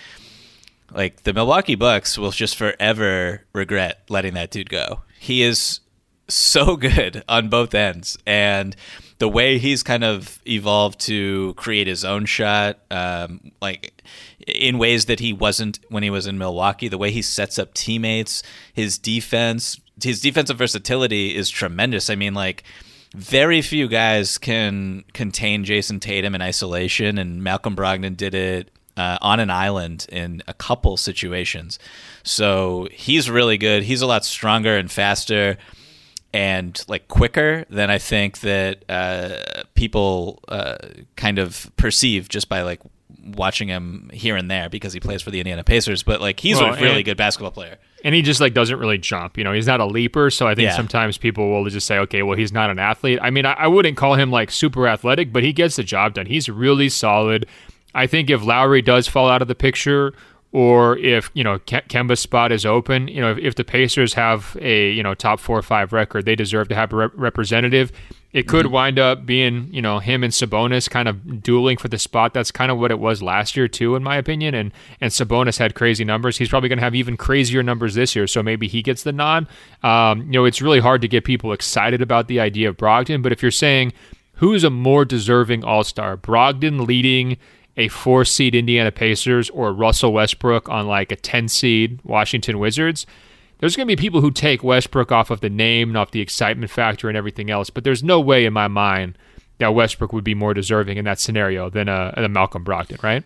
[0.93, 5.01] like the Milwaukee Bucks will just forever regret letting that dude go.
[5.19, 5.81] He is
[6.29, 8.17] so good on both ends.
[8.25, 8.75] And
[9.19, 14.03] the way he's kind of evolved to create his own shot, um, like
[14.45, 17.73] in ways that he wasn't when he was in Milwaukee, the way he sets up
[17.73, 18.43] teammates,
[18.73, 22.09] his defense, his defensive versatility is tremendous.
[22.09, 22.63] I mean, like,
[23.15, 29.17] very few guys can contain Jayson Tatum in isolation, and Malcolm Brogdon did it uh,
[29.21, 31.79] on an island in a couple situations.
[32.23, 33.83] So he's really good.
[33.83, 35.57] He's a lot stronger and faster
[36.33, 40.77] and like quicker than I think that uh, people uh,
[41.15, 42.81] kind of perceive just by like
[43.35, 46.03] watching him here and there because he plays for the Indiana Pacers.
[46.03, 47.77] But like he's well, a really good basketball player.
[48.03, 49.37] And he just like doesn't really jump.
[49.37, 50.29] You know, he's not a leaper.
[50.29, 50.75] So I think yeah.
[50.75, 53.19] sometimes people will just say, okay, well, he's not an athlete.
[53.21, 56.13] I mean, I, I wouldn't call him like super athletic, but he gets the job
[56.13, 56.27] done.
[56.27, 57.47] He's really solid.
[57.95, 60.13] I think if Lowry does fall out of the picture
[60.51, 64.57] or if you know Kemba's spot is open, you know if, if, the Pacers have
[64.61, 67.91] a you know top four or five record, they deserve to have a rep- representative.
[68.33, 68.73] It could mm-hmm.
[68.73, 72.33] wind up being you know him and Sabonis kind of dueling for the spot.
[72.33, 74.53] That's kind of what it was last year too, in my opinion.
[74.53, 74.71] And
[75.01, 76.37] and Sabonis had crazy numbers.
[76.37, 78.27] He's probably going to have even crazier numbers this year.
[78.27, 79.47] So maybe he gets the nod.
[79.83, 83.21] Um, you know, it's really hard to get people excited about the idea of Brogdon.
[83.21, 83.91] But if you're saying
[84.35, 87.37] who's a more deserving All Star, Brogdon leading
[87.77, 93.05] a four seed Indiana Pacers or Russell Westbrook on like a 10 seed Washington Wizards,
[93.59, 96.21] there's going to be people who take Westbrook off of the name and off the
[96.21, 97.69] excitement factor and everything else.
[97.69, 99.17] But there's no way in my mind
[99.59, 103.23] that Westbrook would be more deserving in that scenario than a, a Malcolm Brogdon, right?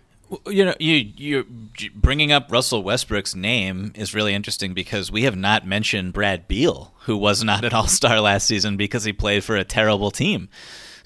[0.48, 1.46] You know, you you
[1.94, 6.94] bringing up Russell Westbrook's name is really interesting because we have not mentioned Brad Beal,
[7.02, 10.48] who was not an All Star last season because he played for a terrible team.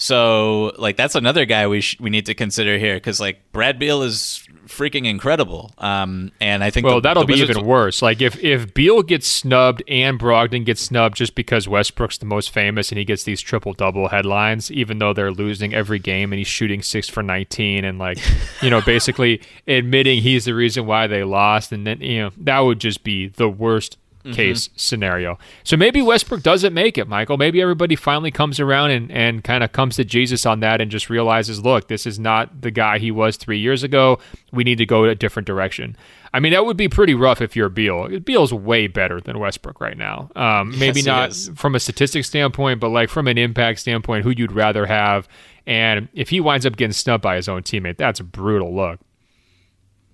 [0.06, 3.80] So like that's another guy we sh- we need to consider here because like Brad
[3.80, 5.72] Beal is freaking incredible.
[5.80, 8.04] Um, and I think well the, that'll the be even worse.
[8.04, 12.52] Like if if Beal gets snubbed and Brogdon gets snubbed just because Westbrook's the most
[12.52, 16.38] famous and he gets these triple double headlines, even though they're losing every game and
[16.38, 18.20] he's shooting six for nineteen and like
[18.62, 22.60] you know basically admitting he's the reason why they lost, and then you know that
[22.60, 24.34] would just be the worst mm-hmm.
[24.34, 25.38] case scenario.
[25.64, 27.38] So maybe Westbrook doesn't make it, Michael.
[27.38, 30.90] Maybe everybody finally comes around and, and kind of comes to Jesus on that and
[30.90, 34.20] just realizes, look, this is not the guy he was three years ago.
[34.52, 35.96] We need to go a different direction.
[36.34, 38.20] I mean, that would be pretty rough if you're Beal.
[38.20, 40.30] Beal's way better than Westbrook right now.
[40.36, 41.52] Um, maybe yes, not is.
[41.56, 45.30] from a statistics standpoint, but like from an impact standpoint, who you'd rather have.
[45.66, 49.00] And if he winds up getting snubbed by his own teammate, that's a brutal look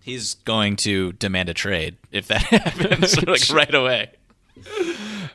[0.02, 4.10] he's going to demand a trade if that happens like right away.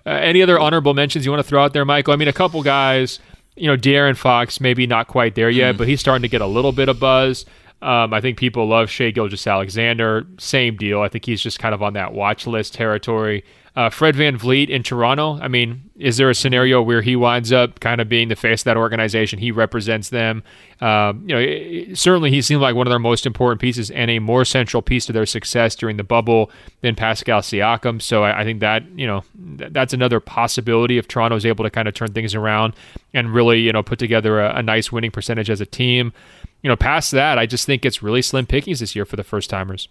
[0.04, 2.12] Uh, any other honorable mentions you want to throw out there, Michael?
[2.12, 3.18] I mean, a couple guys,
[3.56, 5.78] you know, De'Aaron Fox, maybe not quite there yet, mm.
[5.78, 7.44] but he's starting to get a little bit of buzz.
[7.82, 10.26] Um, I think people love Shai Gilgeous-Alexander.
[10.38, 11.02] Same deal.
[11.02, 13.44] I think he's just kind of on that watch list territory.
[13.76, 15.38] Uh, Fred VanVleet in Toronto.
[15.38, 18.62] I mean, is there a scenario where he winds up kind of being the face
[18.62, 19.38] of that organization?
[19.38, 20.42] He represents them.
[20.80, 24.10] Um, you know, it, certainly he seemed like one of their most important pieces and
[24.10, 26.50] a more central piece to their success during the bubble
[26.80, 28.00] than Pascal Siakam.
[28.00, 29.24] So I, I think that you know
[29.58, 32.72] th- that's another possibility if Toronto is able to kind of turn things around
[33.12, 36.14] and really you know put together a, a nice winning percentage as a team.
[36.62, 39.24] You know, past that, I just think it's really slim pickings this year for the
[39.24, 39.88] first timers.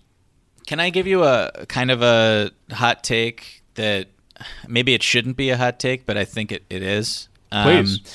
[0.65, 4.07] Can I give you a kind of a hot take that
[4.67, 7.29] maybe it shouldn't be a hot take, but I think it, it is.
[7.51, 7.97] Please.
[7.97, 8.05] Um,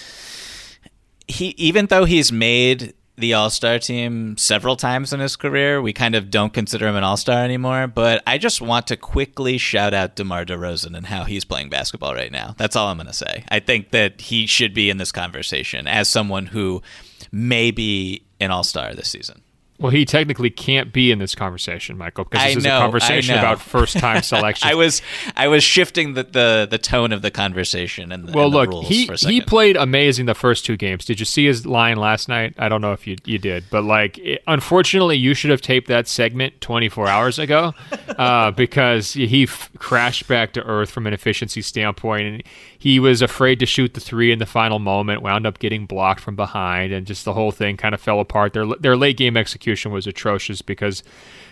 [1.29, 5.93] he even though he's made the All Star team several times in his career, we
[5.93, 7.87] kind of don't consider him an All Star anymore.
[7.87, 12.15] But I just want to quickly shout out DeMar DeRozan and how he's playing basketball
[12.15, 12.55] right now.
[12.59, 13.45] That's all I'm going to say.
[13.49, 16.83] I think that he should be in this conversation as someone who
[17.31, 19.43] may be an All Star this season.
[19.81, 22.81] Well, he technically can't be in this conversation, Michael, because this I is know, a
[22.81, 24.69] conversation about first-time selection.
[24.69, 25.01] I was
[25.37, 28.59] I was shifting the, the, the tone of the conversation and the, well, and the
[28.59, 31.07] look, rules he he played amazing the first two games.
[31.07, 32.55] Did you see his line last night?
[32.59, 35.89] I don't know if you you did, but like, it, unfortunately, you should have taped
[35.89, 37.73] that segment 24 hours ago
[38.19, 42.43] uh, because he f- crashed back to earth from an efficiency standpoint, and
[42.79, 45.23] he was afraid to shoot the three in the final moment.
[45.23, 48.53] Wound up getting blocked from behind, and just the whole thing kind of fell apart.
[48.53, 51.03] Their their late game execution was atrocious because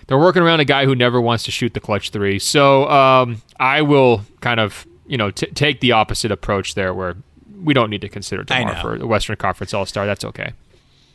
[0.06, 2.38] they're working around a guy who never wants to shoot the clutch three.
[2.38, 7.16] So um, I will kind of you know t- take the opposite approach there, where
[7.62, 8.80] we don't need to consider know.
[8.80, 10.06] for the Western Conference All Star.
[10.06, 10.52] That's okay.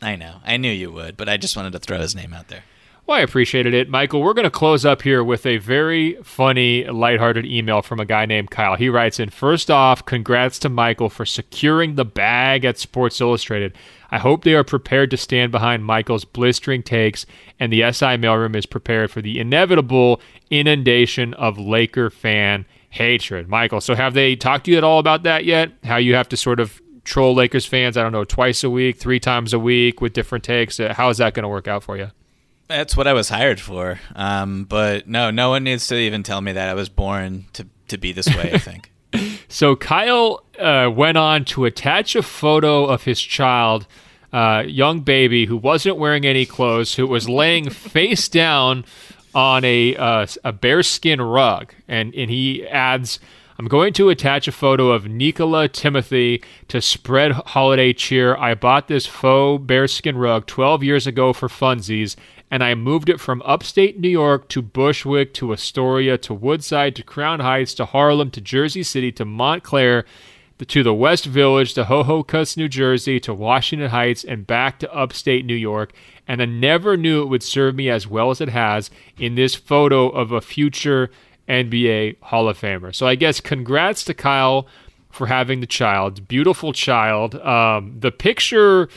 [0.02, 0.36] I know.
[0.44, 2.64] I knew you would, but I just wanted to throw his name out there.
[3.06, 4.22] Well, I appreciated it, Michael.
[4.22, 8.24] We're going to close up here with a very funny, lighthearted email from a guy
[8.24, 8.76] named Kyle.
[8.76, 13.76] He writes in First off, congrats to Michael for securing the bag at Sports Illustrated.
[14.14, 17.26] I hope they are prepared to stand behind Michael's blistering takes,
[17.58, 23.48] and the SI mailroom is prepared for the inevitable inundation of Laker fan hatred.
[23.48, 25.72] Michael, so have they talked to you at all about that yet?
[25.82, 28.98] How you have to sort of troll Lakers fans, I don't know, twice a week,
[28.98, 30.78] three times a week with different takes?
[30.78, 32.12] Uh, How is that going to work out for you?
[32.68, 33.98] That's what I was hired for.
[34.14, 37.66] Um, but no, no one needs to even tell me that I was born to
[37.88, 38.52] to be this way.
[38.54, 38.92] I think.
[39.48, 43.86] So Kyle uh, went on to attach a photo of his child,
[44.34, 48.84] uh, young baby, who wasn't wearing any clothes, who was laying face down
[49.32, 53.20] on a uh, a bearskin rug, and and he adds.
[53.56, 58.34] I'm going to attach a photo of Nicola Timothy to spread holiday cheer.
[58.34, 62.16] I bought this faux bearskin rug 12 years ago for funsies,
[62.50, 67.04] and I moved it from upstate New York to Bushwick to Astoria to Woodside to
[67.04, 70.04] Crown Heights to Harlem to Jersey City to Montclair
[70.58, 75.44] to the West Village to Ho-Ho-Kus, New Jersey to Washington Heights and back to upstate
[75.44, 75.92] New York.
[76.28, 79.54] And I never knew it would serve me as well as it has in this
[79.54, 81.10] photo of a future
[81.48, 82.94] NBA Hall of Famer.
[82.94, 84.66] So I guess congrats to Kyle
[85.10, 86.26] for having the child.
[86.28, 87.34] Beautiful child.
[87.36, 88.88] Um, the picture.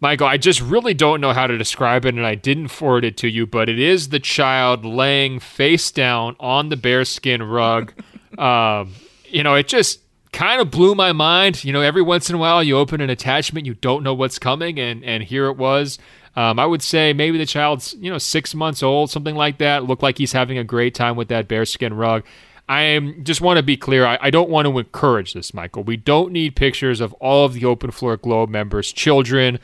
[0.00, 3.16] Michael, I just really don't know how to describe it, and I didn't forward it
[3.18, 7.92] to you, but it is the child laying face down on the bearskin rug.
[8.38, 8.94] um,
[9.26, 10.00] you know, it just
[10.32, 11.64] kind of blew my mind.
[11.64, 14.38] You know, every once in a while you open an attachment, you don't know what's
[14.38, 15.98] coming, and and here it was.
[16.34, 19.84] Um, I would say maybe the child's you know six months old, something like that.
[19.84, 22.24] Looked like he's having a great time with that bearskin rug.
[22.68, 24.06] I am just want to be clear.
[24.06, 25.82] I, I don't want to encourage this, Michael.
[25.82, 29.58] We don't need pictures of all of the Open Floor Globe members' children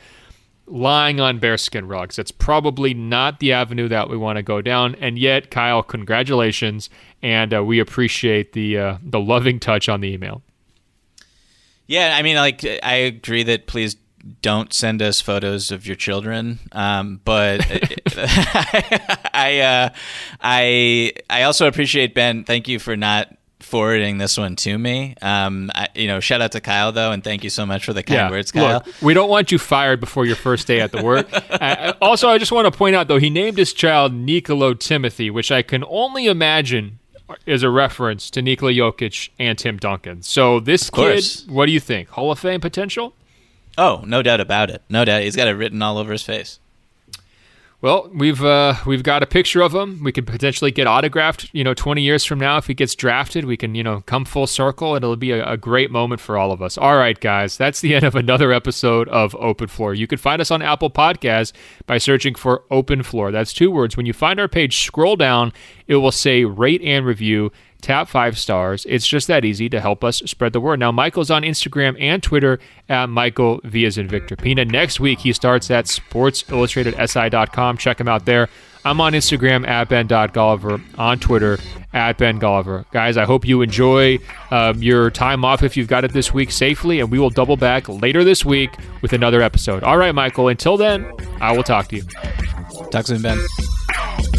[0.67, 2.17] lying on bearskin rugs.
[2.17, 4.95] That's probably not the avenue that we want to go down.
[4.95, 6.89] And yet, Kyle, congratulations,
[7.23, 10.43] and uh, we appreciate the uh, the loving touch on the email.
[11.89, 13.95] Yeah, I mean, like I agree that please
[14.43, 16.59] don't send us photos of your children.
[16.71, 17.61] Um, but
[19.33, 19.89] I, uh,
[20.39, 22.43] I, I also appreciate Ben.
[22.43, 25.15] Thank you for not forwarding this one to me.
[25.23, 27.93] Um, I, you know, shout out to Kyle though, and thank you so much for
[27.93, 28.83] the kind words, Kyle.
[28.85, 31.27] Look, we don't want you fired before your first day at the work.
[31.49, 35.31] uh, also, I just want to point out though, he named his child Nicolo Timothy,
[35.31, 36.98] which I can only imagine
[37.45, 40.21] is a reference to Nikola Jokic and Tim Duncan.
[40.23, 42.09] So this kid, what do you think?
[42.09, 43.13] Hall of Fame potential?
[43.77, 44.81] Oh, no doubt about it.
[44.89, 45.23] No doubt.
[45.23, 46.59] He's got it written all over his face.
[47.81, 50.03] Well, we've uh, we've got a picture of him.
[50.03, 51.49] We could potentially get autographed.
[51.53, 54.25] You know, twenty years from now, if he gets drafted, we can you know come
[54.25, 54.95] full circle.
[54.95, 56.77] It'll be a, a great moment for all of us.
[56.77, 59.93] All right, guys, that's the end of another episode of Open Floor.
[59.93, 61.53] You can find us on Apple Podcasts
[61.85, 63.31] by searching for Open Floor.
[63.31, 63.95] That's two words.
[63.95, 65.53] When you find our page, scroll down.
[65.87, 67.51] It will say rate and review.
[67.81, 68.85] Tap five stars.
[68.89, 70.79] It's just that easy to help us spread the word.
[70.79, 72.59] Now, Michael's on Instagram and Twitter
[72.89, 74.65] at Michael Vias and Victor Pina.
[74.65, 77.77] Next week, he starts at sportsillustratedsi.com.
[77.77, 78.49] Check him out there.
[78.85, 81.57] I'm on Instagram at ben.golliver, on Twitter
[81.93, 82.85] at Ben Golliver.
[82.91, 84.19] Guys, I hope you enjoy
[84.51, 87.57] um, your time off if you've got it this week safely, and we will double
[87.57, 88.71] back later this week
[89.01, 89.83] with another episode.
[89.83, 91.11] All right, Michael, until then,
[91.41, 92.03] I will talk to you.
[92.91, 94.38] Talk soon, Ben.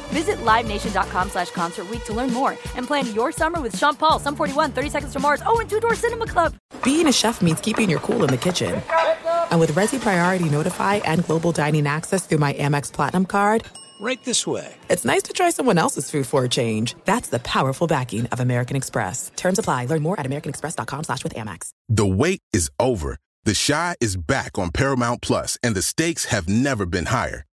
[0.11, 4.19] Visit LiveNation.com slash Concert Week to learn more and plan your summer with Sean Paul,
[4.19, 6.53] Sum 41, 30 Seconds to Mars, oh, and Two Door Cinema Club.
[6.83, 8.81] Being a chef means keeping your cool in the kitchen.
[9.51, 13.63] And with Resy Priority Notify and Global Dining Access through my Amex Platinum card,
[14.01, 14.73] right this way.
[14.89, 16.95] It's nice to try someone else's food for a change.
[17.05, 19.31] That's the powerful backing of American Express.
[19.35, 19.85] Terms apply.
[19.85, 21.69] Learn more at americanexpress.com slash with Amex.
[21.87, 23.17] The wait is over.
[23.43, 27.45] The Chi is back on Paramount Plus, and the stakes have never been higher.